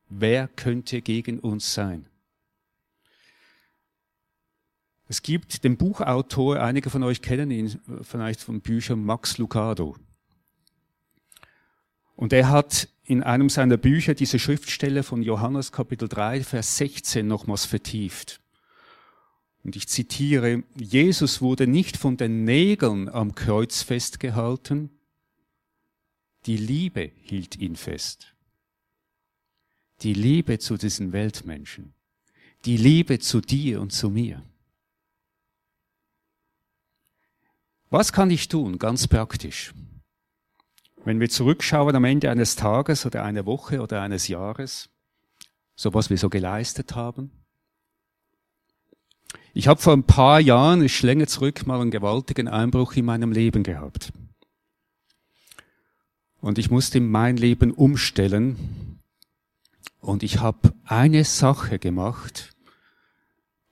Wer 0.10 0.47
könnte 0.47 1.02
gegen 1.02 1.39
uns 1.39 1.73
sein? 1.73 2.08
Es 5.08 5.21
gibt 5.21 5.63
den 5.63 5.78
Buchautor, 5.78 6.62
einige 6.62 6.89
von 6.89 7.04
euch 7.04 7.21
kennen 7.21 7.52
ihn 7.52 7.80
vielleicht 8.02 8.41
von 8.41 8.62
Büchern 8.62 9.04
Max 9.04 9.38
Lucado. 9.38 9.95
Und 12.15 12.32
er 12.32 12.49
hat 12.49 12.88
in 13.04 13.21
einem 13.21 13.49
seiner 13.49 13.78
Bücher 13.78 14.13
diese 14.13 14.39
Schriftstelle 14.39 15.04
von 15.04 15.21
Johannes 15.21 15.71
Kapitel 15.71 16.08
3, 16.08 16.43
Vers 16.43 16.78
16 16.78 17.28
nochmals 17.28 17.65
vertieft. 17.65 18.39
Und 19.63 19.76
ich 19.76 19.88
zitiere, 19.88 20.63
Jesus 20.76 21.41
wurde 21.41 21.67
nicht 21.67 21.95
von 21.95 22.17
den 22.17 22.43
Nägeln 22.43 23.08
am 23.08 23.34
Kreuz 23.34 23.82
festgehalten, 23.82 24.89
die 26.45 26.58
Liebe 26.58 27.12
hielt 27.21 27.58
ihn 27.58 27.78
fest. 27.78 28.36
Die 30.02 30.13
Liebe 30.13 30.60
zu 30.60 30.76
diesen 30.76 31.13
Weltmenschen. 31.13 31.93
Die 32.65 32.76
Liebe 32.76 33.19
zu 33.19 33.39
dir 33.39 33.80
und 33.80 33.91
zu 33.91 34.10
mir. 34.10 34.43
Was 37.89 38.12
kann 38.12 38.32
ich 38.32 38.49
tun, 38.49 38.80
ganz 38.80 39.08
praktisch? 39.08 39.73
Wenn 41.06 41.19
wir 41.19 41.30
zurückschauen 41.30 41.95
am 41.95 42.06
Ende 42.06 42.30
eines 42.30 42.56
Tages 42.56 43.06
oder 43.06 43.23
einer 43.23 43.45
Woche 43.45 43.82
oder 43.82 44.02
eines 44.02 44.28
Jahres, 44.28 44.89
so 45.76 45.93
was 45.93 46.10
wir 46.10 46.17
so 46.17 46.30
geleistet 46.30 46.95
haben. 46.95 47.42
Ich 49.55 49.67
habe 49.67 49.79
vor 49.79 49.93
ein 49.93 50.03
paar 50.03 50.39
Jahren, 50.39 50.81
ich 50.83 51.03
länger 51.03 51.27
zurück, 51.27 51.67
mal 51.67 51.79
einen 51.79 51.91
gewaltigen 51.91 52.47
Einbruch 52.47 52.93
in 52.93 53.05
meinem 53.05 53.31
Leben 53.31 53.61
gehabt. 53.61 54.11
Und 56.41 56.57
ich 56.57 56.71
musste 56.71 56.99
mein 56.99 57.37
Leben 57.37 57.71
umstellen. 57.71 58.99
Und 59.99 60.23
ich 60.23 60.39
habe 60.39 60.73
eine 60.85 61.23
Sache 61.23 61.77
gemacht, 61.77 62.55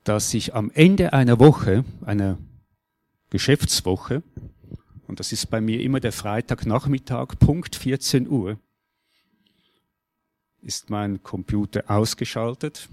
dass 0.03 0.33
ich 0.35 0.53
am 0.53 0.69
Ende 0.69 1.13
einer 1.13 1.39
Woche, 1.39 1.83
einer 2.05 2.37
Geschäftswoche, 3.31 4.21
und 5.07 5.19
das 5.19 5.31
ist 5.31 5.47
bei 5.49 5.61
mir 5.61 5.81
immer 5.81 5.99
der 5.99 6.11
Freitagnachmittag, 6.11 7.39
Punkt 7.39 7.75
14 7.75 8.29
Uhr, 8.29 8.59
ist 10.61 10.91
mein 10.91 11.23
Computer 11.23 11.83
ausgeschaltet. 11.87 12.87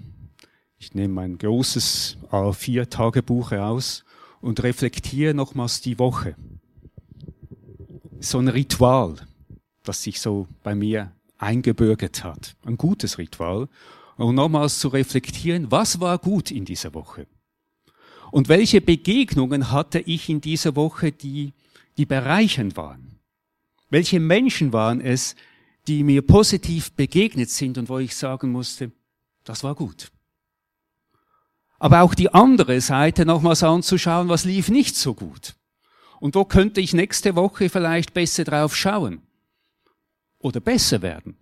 Ich 0.80 0.94
nehme 0.94 1.14
mein 1.14 1.38
großes 1.38 2.18
A4-Tagebuch 2.30 3.50
heraus 3.50 4.04
und 4.40 4.62
reflektiere 4.62 5.34
nochmals 5.34 5.80
die 5.80 5.98
Woche. 5.98 6.36
So 8.20 8.38
ein 8.38 8.48
Ritual, 8.48 9.16
das 9.82 10.02
sich 10.04 10.20
so 10.20 10.46
bei 10.62 10.76
mir 10.76 11.12
eingebürgert 11.36 12.22
hat. 12.22 12.56
Ein 12.64 12.76
gutes 12.76 13.18
Ritual. 13.18 13.68
Und 14.16 14.34
nochmals 14.36 14.78
zu 14.78 14.88
reflektieren, 14.88 15.70
was 15.70 16.00
war 16.00 16.18
gut 16.18 16.50
in 16.50 16.64
dieser 16.64 16.94
Woche? 16.94 17.26
Und 18.30 18.48
welche 18.48 18.80
Begegnungen 18.80 19.70
hatte 19.70 20.00
ich 20.00 20.28
in 20.28 20.40
dieser 20.40 20.76
Woche, 20.76 21.12
die 21.12 21.54
die 21.96 22.06
bereichernd 22.06 22.76
waren? 22.76 23.18
Welche 23.90 24.20
Menschen 24.20 24.72
waren 24.72 25.00
es, 25.00 25.34
die 25.86 26.04
mir 26.04 26.22
positiv 26.22 26.92
begegnet 26.92 27.50
sind 27.50 27.78
und 27.78 27.88
wo 27.88 27.98
ich 27.98 28.14
sagen 28.14 28.52
musste, 28.52 28.92
das 29.44 29.64
war 29.64 29.74
gut. 29.74 30.10
Aber 31.78 32.02
auch 32.02 32.14
die 32.14 32.32
andere 32.34 32.80
Seite 32.80 33.24
nochmals 33.24 33.62
anzuschauen, 33.62 34.28
was 34.28 34.44
lief 34.44 34.68
nicht 34.68 34.96
so 34.96 35.14
gut. 35.14 35.54
Und 36.20 36.34
wo 36.34 36.44
könnte 36.44 36.80
ich 36.80 36.92
nächste 36.92 37.36
Woche 37.36 37.68
vielleicht 37.68 38.14
besser 38.14 38.44
drauf 38.44 38.76
schauen? 38.76 39.22
Oder 40.40 40.60
besser 40.60 41.02
werden? 41.02 41.36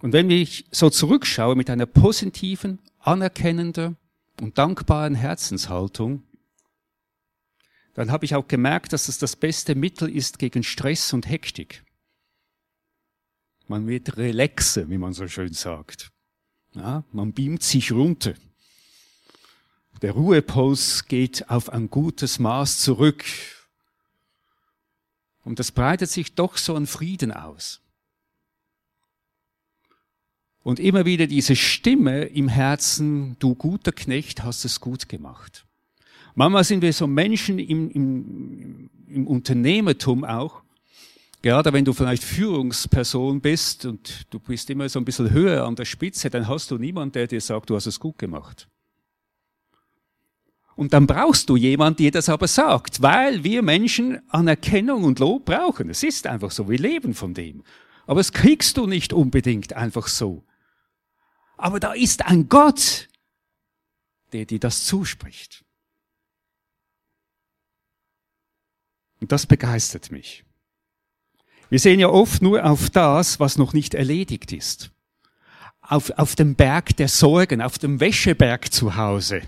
Und 0.00 0.12
wenn 0.12 0.30
ich 0.30 0.66
so 0.72 0.90
zurückschaue 0.90 1.54
mit 1.54 1.70
einer 1.70 1.86
positiven, 1.86 2.80
anerkennender 2.98 3.94
und 4.40 4.58
dankbaren 4.58 5.14
Herzenshaltung, 5.14 6.24
dann 7.94 8.10
habe 8.10 8.24
ich 8.24 8.34
auch 8.34 8.48
gemerkt, 8.48 8.92
dass 8.92 9.08
es 9.08 9.18
das 9.18 9.36
beste 9.36 9.74
Mittel 9.76 10.08
ist 10.08 10.38
gegen 10.38 10.64
Stress 10.64 11.12
und 11.12 11.28
Hektik. 11.28 11.84
Man 13.72 13.88
wird 13.88 14.18
relaxer, 14.18 14.90
wie 14.90 14.98
man 14.98 15.14
so 15.14 15.26
schön 15.28 15.54
sagt. 15.54 16.12
Ja, 16.74 17.04
man 17.10 17.32
beamt 17.32 17.62
sich 17.62 17.90
runter. 17.90 18.34
Der 20.02 20.12
Ruhepuls 20.12 21.06
geht 21.06 21.48
auf 21.48 21.70
ein 21.70 21.88
gutes 21.88 22.38
Maß 22.38 22.80
zurück. 22.80 23.24
Und 25.42 25.58
das 25.58 25.72
breitet 25.72 26.10
sich 26.10 26.34
doch 26.34 26.58
so 26.58 26.74
ein 26.74 26.86
Frieden 26.86 27.32
aus. 27.32 27.80
Und 30.62 30.78
immer 30.78 31.06
wieder 31.06 31.26
diese 31.26 31.56
Stimme 31.56 32.24
im 32.24 32.48
Herzen, 32.48 33.38
du 33.38 33.54
guter 33.54 33.92
Knecht, 33.92 34.42
hast 34.42 34.66
es 34.66 34.80
gut 34.80 35.08
gemacht. 35.08 35.64
Manchmal 36.34 36.64
sind 36.64 36.82
wir 36.82 36.92
so 36.92 37.06
Menschen 37.06 37.58
im, 37.58 37.90
im, 37.90 38.90
im 39.08 39.26
Unternehmertum 39.26 40.24
auch, 40.26 40.61
gerade 41.42 41.72
wenn 41.72 41.84
du 41.84 41.92
vielleicht 41.92 42.22
Führungsperson 42.22 43.40
bist 43.40 43.84
und 43.84 44.32
du 44.32 44.38
bist 44.38 44.70
immer 44.70 44.88
so 44.88 44.98
ein 45.00 45.04
bisschen 45.04 45.30
höher 45.30 45.64
an 45.64 45.76
der 45.76 45.84
Spitze, 45.84 46.30
dann 46.30 46.48
hast 46.48 46.70
du 46.70 46.78
niemanden, 46.78 47.12
der 47.12 47.26
dir 47.26 47.40
sagt, 47.40 47.68
du 47.68 47.76
hast 47.76 47.86
es 47.86 48.00
gut 48.00 48.18
gemacht. 48.18 48.68
Und 50.74 50.94
dann 50.94 51.06
brauchst 51.06 51.50
du 51.50 51.56
jemanden, 51.56 52.02
der 52.02 52.12
das 52.12 52.28
aber 52.28 52.48
sagt, 52.48 53.02
weil 53.02 53.44
wir 53.44 53.62
Menschen 53.62 54.22
Anerkennung 54.30 55.04
und 55.04 55.18
Lob 55.18 55.44
brauchen. 55.44 55.90
Es 55.90 56.02
ist 56.02 56.26
einfach 56.26 56.50
so, 56.50 56.68
wir 56.68 56.78
leben 56.78 57.12
von 57.12 57.34
dem. 57.34 57.62
Aber 58.06 58.20
es 58.20 58.32
kriegst 58.32 58.78
du 58.78 58.86
nicht 58.86 59.12
unbedingt 59.12 59.74
einfach 59.74 60.08
so. 60.08 60.44
Aber 61.56 61.78
da 61.78 61.92
ist 61.92 62.24
ein 62.24 62.48
Gott, 62.48 63.08
der 64.32 64.46
dir 64.46 64.58
das 64.58 64.86
zuspricht. 64.86 65.64
Und 69.20 69.30
das 69.30 69.46
begeistert 69.46 70.10
mich. 70.10 70.44
Wir 71.72 71.78
sehen 71.78 72.00
ja 72.00 72.10
oft 72.10 72.42
nur 72.42 72.66
auf 72.66 72.90
das, 72.90 73.40
was 73.40 73.56
noch 73.56 73.72
nicht 73.72 73.94
erledigt 73.94 74.52
ist. 74.52 74.90
Auf, 75.80 76.10
auf 76.18 76.36
dem 76.36 76.54
Berg 76.54 76.94
der 76.98 77.08
Sorgen, 77.08 77.62
auf 77.62 77.78
dem 77.78 77.98
Wäscheberg 77.98 78.70
zu 78.70 78.96
Hause. 78.96 79.40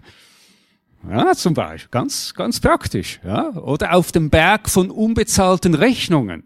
Ja, 1.07 1.35
zum 1.35 1.53
Beispiel. 1.53 1.91
Ganz, 1.91 2.33
ganz 2.33 2.61
praktisch. 2.61 3.21
Ja? 3.25 3.51
Oder 3.51 3.93
auf 3.93 4.11
dem 4.11 4.31
Berg 4.31 4.71
von 4.71 4.91
unbezahlten 4.91 5.75
Rechnungen. 5.75 6.45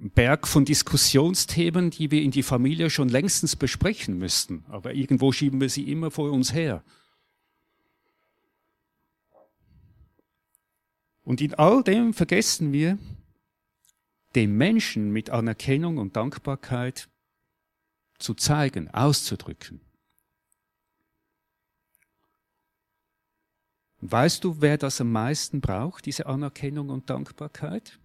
Berg 0.00 0.48
von 0.48 0.64
Diskussionsthemen, 0.64 1.90
die 1.90 2.10
wir 2.10 2.20
in 2.20 2.32
die 2.32 2.42
Familie 2.42 2.90
schon 2.90 3.08
längstens 3.08 3.54
besprechen 3.54 4.18
müssten. 4.18 4.64
Aber 4.68 4.92
irgendwo 4.92 5.30
schieben 5.30 5.60
wir 5.60 5.68
sie 5.68 5.88
immer 5.88 6.10
vor 6.10 6.32
uns 6.32 6.52
her. 6.52 6.82
Und 11.24 11.40
in 11.40 11.54
all 11.54 11.82
dem 11.82 12.14
vergessen 12.14 12.72
wir, 12.72 12.98
dem 14.34 14.56
Menschen 14.56 15.12
mit 15.12 15.30
Anerkennung 15.30 15.98
und 15.98 16.16
Dankbarkeit 16.16 17.08
zu 18.18 18.34
zeigen, 18.34 18.88
auszudrücken. 18.88 19.80
weißt 24.02 24.42
du, 24.44 24.60
wer 24.60 24.76
das 24.76 25.00
am 25.00 25.10
meisten 25.12 25.60
braucht, 25.60 26.06
diese 26.06 26.26
Anerkennung 26.26 26.90
und 26.90 27.08
Dankbarkeit? 27.08 27.98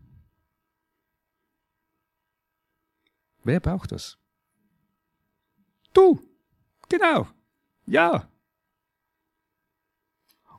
Wer 3.44 3.60
braucht 3.60 3.92
das? 3.92 4.18
Du. 5.94 6.22
Genau. 6.90 7.28
Ja. 7.86 8.30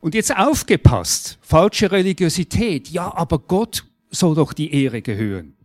Und 0.01 0.15
jetzt 0.15 0.37
aufgepasst. 0.37 1.39
Falsche 1.41 1.91
Religiosität. 1.91 2.89
Ja, 2.89 3.15
aber 3.15 3.39
Gott 3.39 3.85
soll 4.11 4.35
doch 4.35 4.53
die 4.53 4.73
Ehre 4.73 5.03
gehören. 5.03 5.57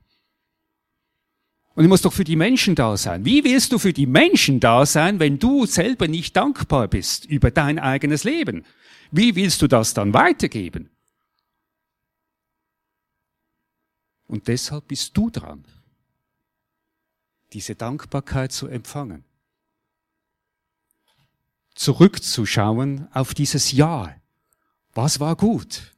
Und 1.75 1.83
du 1.83 1.89
musst 1.89 2.05
doch 2.05 2.13
für 2.13 2.23
die 2.23 2.35
Menschen 2.35 2.75
da 2.75 2.97
sein. 2.97 3.25
Wie 3.25 3.43
willst 3.43 3.71
du 3.71 3.79
für 3.79 3.93
die 3.93 4.05
Menschen 4.05 4.59
da 4.59 4.85
sein, 4.85 5.19
wenn 5.19 5.39
du 5.39 5.65
selber 5.65 6.07
nicht 6.07 6.35
dankbar 6.35 6.87
bist 6.87 7.25
über 7.25 7.49
dein 7.49 7.79
eigenes 7.79 8.23
Leben? 8.23 8.63
Wie 9.11 9.35
willst 9.35 9.61
du 9.61 9.67
das 9.67 9.93
dann 9.93 10.13
weitergeben? 10.13 10.89
Und 14.27 14.47
deshalb 14.47 14.87
bist 14.87 15.15
du 15.17 15.29
dran, 15.29 15.65
diese 17.53 17.75
Dankbarkeit 17.75 18.51
zu 18.51 18.67
empfangen. 18.67 19.23
Zurückzuschauen 21.75 23.07
auf 23.13 23.33
dieses 23.33 23.71
Jahr. 23.71 24.15
Was 24.93 25.19
war 25.19 25.35
gut? 25.35 25.93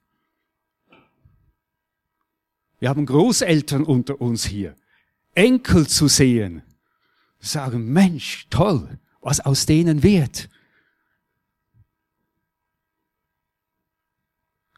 Wir 2.79 2.89
haben 2.89 3.05
Großeltern 3.05 3.83
unter 3.83 4.21
uns 4.21 4.45
hier. 4.45 4.75
Enkel 5.33 5.87
zu 5.87 6.07
sehen, 6.07 6.63
sagen, 7.39 7.91
Mensch, 7.91 8.47
toll, 8.49 8.99
was 9.21 9.39
aus 9.39 9.65
denen 9.65 10.01
wird. 10.01 10.49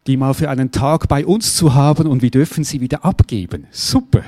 Die 0.07 0.17
mal 0.17 0.33
für 0.33 0.49
einen 0.49 0.71
Tag 0.71 1.07
bei 1.09 1.25
uns 1.25 1.55
zu 1.55 1.73
haben 1.73 2.07
und 2.07 2.21
wir 2.21 2.31
dürfen 2.31 2.63
sie 2.63 2.79
wieder 2.79 3.03
abgeben. 3.03 3.67
Super. 3.71 4.23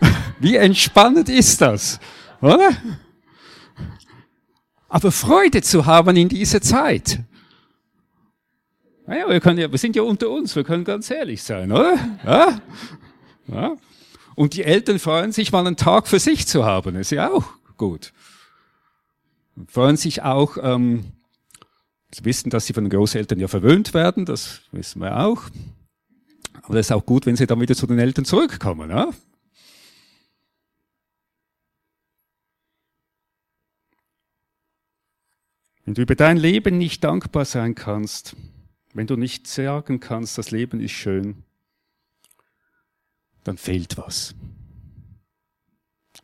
Wie 0.40 0.56
entspannend 0.56 1.28
ist 1.28 1.60
das, 1.60 2.00
oder? 2.40 2.70
Aber 4.88 5.12
Freude 5.12 5.60
zu 5.60 5.84
haben 5.84 6.16
in 6.16 6.30
dieser 6.30 6.62
Zeit. 6.62 7.20
Naja, 9.08 9.26
wir, 9.26 9.40
können 9.40 9.58
ja, 9.58 9.72
wir 9.72 9.78
sind 9.78 9.96
ja 9.96 10.02
unter 10.02 10.28
uns, 10.28 10.54
wir 10.54 10.64
können 10.64 10.84
ganz 10.84 11.10
ehrlich 11.10 11.42
sein, 11.42 11.72
oder? 11.72 11.96
Ja? 12.26 12.60
Ja? 13.46 13.76
Und 14.34 14.52
die 14.52 14.62
Eltern 14.62 14.98
freuen 14.98 15.32
sich, 15.32 15.50
mal 15.50 15.66
einen 15.66 15.76
Tag 15.76 16.06
für 16.08 16.18
sich 16.18 16.46
zu 16.46 16.66
haben. 16.66 16.94
ist 16.94 17.10
ja 17.10 17.30
auch 17.30 17.46
gut. 17.78 18.12
Freuen 19.66 19.96
sich 19.96 20.20
auch, 20.24 20.58
ähm, 20.60 21.12
sie 22.14 22.22
wissen, 22.26 22.50
dass 22.50 22.66
sie 22.66 22.74
von 22.74 22.84
den 22.84 22.90
Großeltern 22.90 23.40
ja 23.40 23.48
verwöhnt 23.48 23.94
werden, 23.94 24.26
das 24.26 24.60
wissen 24.72 25.00
wir 25.00 25.18
auch. 25.18 25.44
Aber 26.60 26.74
das 26.74 26.88
ist 26.88 26.92
auch 26.92 27.06
gut, 27.06 27.24
wenn 27.24 27.34
sie 27.34 27.46
dann 27.46 27.62
wieder 27.62 27.74
zu 27.74 27.86
den 27.86 27.98
Eltern 27.98 28.26
zurückkommen. 28.26 28.90
Ja? 28.90 29.08
Wenn 35.86 35.94
du 35.94 36.02
über 36.02 36.14
dein 36.14 36.36
Leben 36.36 36.76
nicht 36.76 37.02
dankbar 37.04 37.46
sein 37.46 37.74
kannst, 37.74 38.36
wenn 38.98 39.06
du 39.06 39.14
nicht 39.14 39.46
sagen 39.46 40.00
kannst, 40.00 40.38
das 40.38 40.50
Leben 40.50 40.80
ist 40.80 40.90
schön, 40.90 41.44
dann 43.44 43.56
fehlt 43.56 43.96
was. 43.96 44.34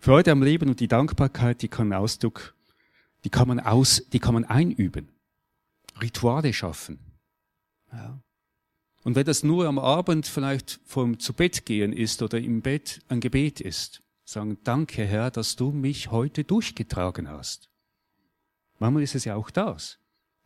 Freude 0.01 0.33
am 0.33 0.43
Leben 0.43 0.69
und 0.69 0.81
die 0.81 0.89
Dankbarkeit, 0.89 1.63
die 1.63 1.69
kann 1.69 1.93
Ausdruck, 1.93 2.53
die 3.23 3.31
kann 3.31 3.47
man 3.47 3.61
aus, 3.61 4.03
die 4.13 4.19
kann 4.19 4.35
man 4.35 4.45
einüben. 4.45 5.09
Rituale 6.03 6.53
schaffen. 6.53 6.99
Ja. 7.93 8.21
Und 9.05 9.15
wenn 9.15 9.25
das 9.25 9.45
nur 9.45 9.69
am 9.69 9.79
Abend 9.79 10.27
vielleicht 10.27 10.81
vom 10.85 11.21
zu 11.21 11.33
Bett 11.33 11.67
gehen 11.67 11.93
ist 11.93 12.23
oder 12.23 12.41
im 12.41 12.61
Bett 12.61 13.03
ein 13.07 13.21
Gebet 13.21 13.61
ist, 13.61 14.03
sagen, 14.25 14.59
danke 14.65 15.05
Herr, 15.05 15.31
dass 15.31 15.55
du 15.55 15.71
mich 15.71 16.11
heute 16.11 16.43
durchgetragen 16.43 17.29
hast. 17.29 17.71
Manchmal 18.81 19.05
ist 19.05 19.15
es 19.15 19.27
ja 19.27 19.37
auch 19.37 19.51
das. 19.53 20.01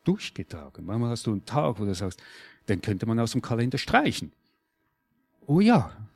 Durchgetragen. 0.09 0.87
Manchmal 0.87 1.11
hast 1.11 1.27
du 1.27 1.33
einen 1.33 1.45
Tag, 1.45 1.79
wo 1.79 1.85
du 1.85 1.95
sagst, 1.95 2.23
den 2.69 2.81
könnte 2.81 3.07
man 3.07 3.21
aus 3.21 3.33
dem 3.33 3.43
Kalender 3.43 3.77
streichen. 3.77 4.33
Oh 5.47 5.61
ja, 5.61 6.09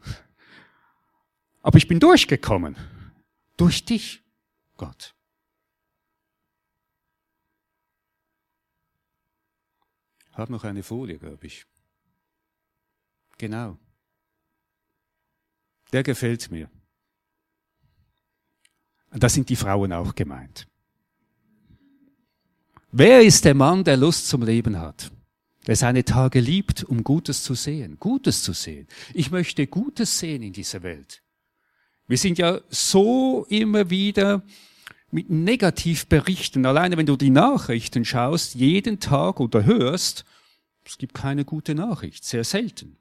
aber 1.62 1.78
ich 1.78 1.86
bin 1.86 2.00
durchgekommen. 2.00 2.76
Durch 3.56 3.84
dich, 3.84 4.22
Gott. 4.76 5.14
Hab 10.32 10.50
noch 10.50 10.64
eine 10.64 10.82
Folie, 10.82 11.18
glaube 11.18 11.46
ich. 11.46 11.66
Genau. 13.38 13.78
Der 15.92 16.02
gefällt 16.02 16.50
mir. 16.50 16.70
Da 19.10 19.28
sind 19.28 19.50
die 19.50 19.56
Frauen 19.56 19.92
auch 19.92 20.14
gemeint. 20.14 20.66
Wer 22.92 23.22
ist 23.22 23.44
der 23.44 23.54
Mann, 23.54 23.84
der 23.84 23.96
Lust 23.96 24.28
zum 24.28 24.42
Leben 24.42 24.78
hat? 24.78 25.10
der 25.66 25.76
seine 25.76 26.04
Tage 26.04 26.40
liebt, 26.40 26.84
um 26.84 27.04
Gutes 27.04 27.42
zu 27.44 27.54
sehen, 27.54 27.98
Gutes 27.98 28.42
zu 28.42 28.52
sehen. 28.52 28.88
Ich 29.14 29.30
möchte 29.30 29.66
Gutes 29.66 30.18
sehen 30.18 30.42
in 30.42 30.52
dieser 30.52 30.82
Welt. 30.82 31.22
Wir 32.08 32.18
sind 32.18 32.38
ja 32.38 32.60
so 32.68 33.46
immer 33.48 33.88
wieder 33.90 34.42
mit 35.10 35.30
Negativberichten. 35.30 36.66
Alleine 36.66 36.96
wenn 36.96 37.06
du 37.06 37.16
die 37.16 37.30
Nachrichten 37.30 38.04
schaust, 38.04 38.54
jeden 38.54 38.98
Tag 38.98 39.40
oder 39.40 39.64
hörst, 39.64 40.24
es 40.84 40.98
gibt 40.98 41.14
keine 41.14 41.44
gute 41.44 41.74
Nachricht, 41.74 42.24
sehr 42.24 42.44
selten. 42.44 42.96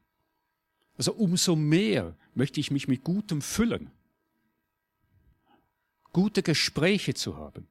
Also 0.97 1.13
umso 1.13 1.55
mehr 1.55 2.15
möchte 2.35 2.59
ich 2.59 2.69
mich 2.69 2.87
mit 2.87 3.03
Gutem 3.03 3.41
füllen. 3.41 3.89
Gute 6.13 6.43
Gespräche 6.43 7.15
zu 7.15 7.37
haben. 7.37 7.67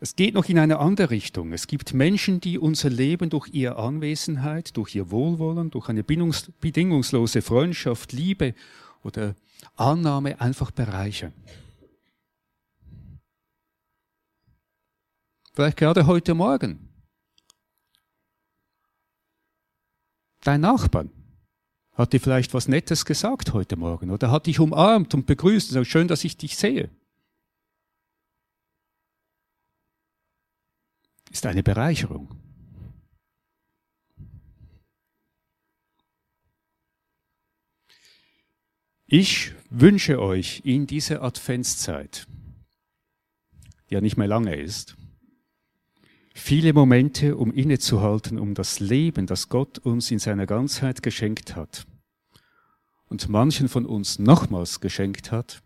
Es 0.00 0.14
geht 0.14 0.34
noch 0.34 0.48
in 0.48 0.58
eine 0.58 0.78
andere 0.78 1.10
Richtung. 1.10 1.52
Es 1.52 1.66
gibt 1.66 1.92
Menschen, 1.92 2.40
die 2.40 2.58
unser 2.58 2.88
Leben 2.88 3.30
durch 3.30 3.48
ihre 3.52 3.76
Anwesenheit, 3.76 4.76
durch 4.76 4.94
ihr 4.94 5.10
Wohlwollen, 5.10 5.70
durch 5.70 5.88
eine 5.88 6.04
bedingungslose 6.04 7.42
Freundschaft, 7.42 8.12
Liebe 8.12 8.54
oder 9.02 9.34
Annahme 9.74 10.40
einfach 10.40 10.70
bereichern. 10.70 11.32
Vielleicht 15.52 15.76
gerade 15.76 16.06
heute 16.06 16.34
Morgen. 16.34 16.88
Dein 20.44 20.60
Nachbarn 20.60 21.10
hat 21.94 22.12
dir 22.12 22.20
vielleicht 22.20 22.54
was 22.54 22.68
Nettes 22.68 23.04
gesagt 23.04 23.52
heute 23.52 23.74
Morgen 23.74 24.10
oder 24.10 24.30
hat 24.30 24.46
dich 24.46 24.60
umarmt 24.60 25.12
und 25.14 25.26
begrüßt 25.26 25.70
und 25.70 25.74
sagt, 25.74 25.88
schön, 25.88 26.06
dass 26.06 26.22
ich 26.22 26.36
dich 26.36 26.56
sehe. 26.56 26.90
Ist 31.30 31.46
eine 31.46 31.62
Bereicherung. 31.62 32.28
Ich 39.06 39.54
wünsche 39.70 40.20
euch 40.20 40.60
in 40.64 40.86
dieser 40.86 41.22
Adventszeit, 41.22 42.26
die 43.88 43.94
ja 43.94 44.02
nicht 44.02 44.18
mehr 44.18 44.26
lange 44.26 44.54
ist, 44.54 44.96
viele 46.34 46.74
Momente, 46.74 47.36
um 47.36 47.50
innezuhalten, 47.50 48.38
um 48.38 48.54
das 48.54 48.80
Leben, 48.80 49.26
das 49.26 49.48
Gott 49.48 49.78
uns 49.78 50.10
in 50.10 50.18
seiner 50.18 50.44
Ganzheit 50.44 51.02
geschenkt 51.02 51.56
hat 51.56 51.86
und 53.06 53.30
manchen 53.30 53.70
von 53.70 53.86
uns 53.86 54.18
nochmals 54.18 54.80
geschenkt 54.80 55.32
hat, 55.32 55.62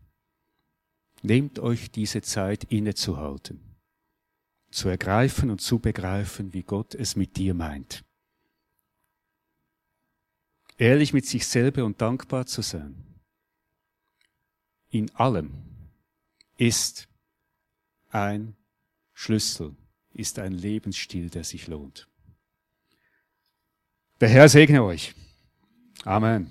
nehmt 1.23 1.59
euch 1.59 1.91
diese 1.91 2.23
Zeit 2.23 2.63
innezuhalten 2.65 3.72
zu 4.75 4.89
ergreifen 4.89 5.51
und 5.51 5.61
zu 5.61 5.79
begreifen, 5.79 6.53
wie 6.53 6.63
Gott 6.63 6.95
es 6.95 7.17
mit 7.17 7.37
dir 7.37 7.55
meint. 7.55 8.05
Ehrlich 10.79 11.13
mit 11.13 11.27
sich 11.27 11.47
selber 11.47 11.85
und 11.85 12.01
dankbar 12.01 12.47
zu 12.47 12.63
sein. 12.63 12.97
In 14.89 15.15
allem 15.15 15.53
ist 16.57 17.09
ein 18.11 18.57
Schlüssel, 19.13 19.77
ist 20.13 20.39
ein 20.39 20.53
Lebensstil, 20.53 21.31
der 21.31 21.45
sich 21.45 21.67
lohnt. 21.67 22.09
Der 24.21 24.29
Herr 24.29 24.49
segne 24.49 24.85
euch. 24.85 25.15
Amen. 26.05 26.51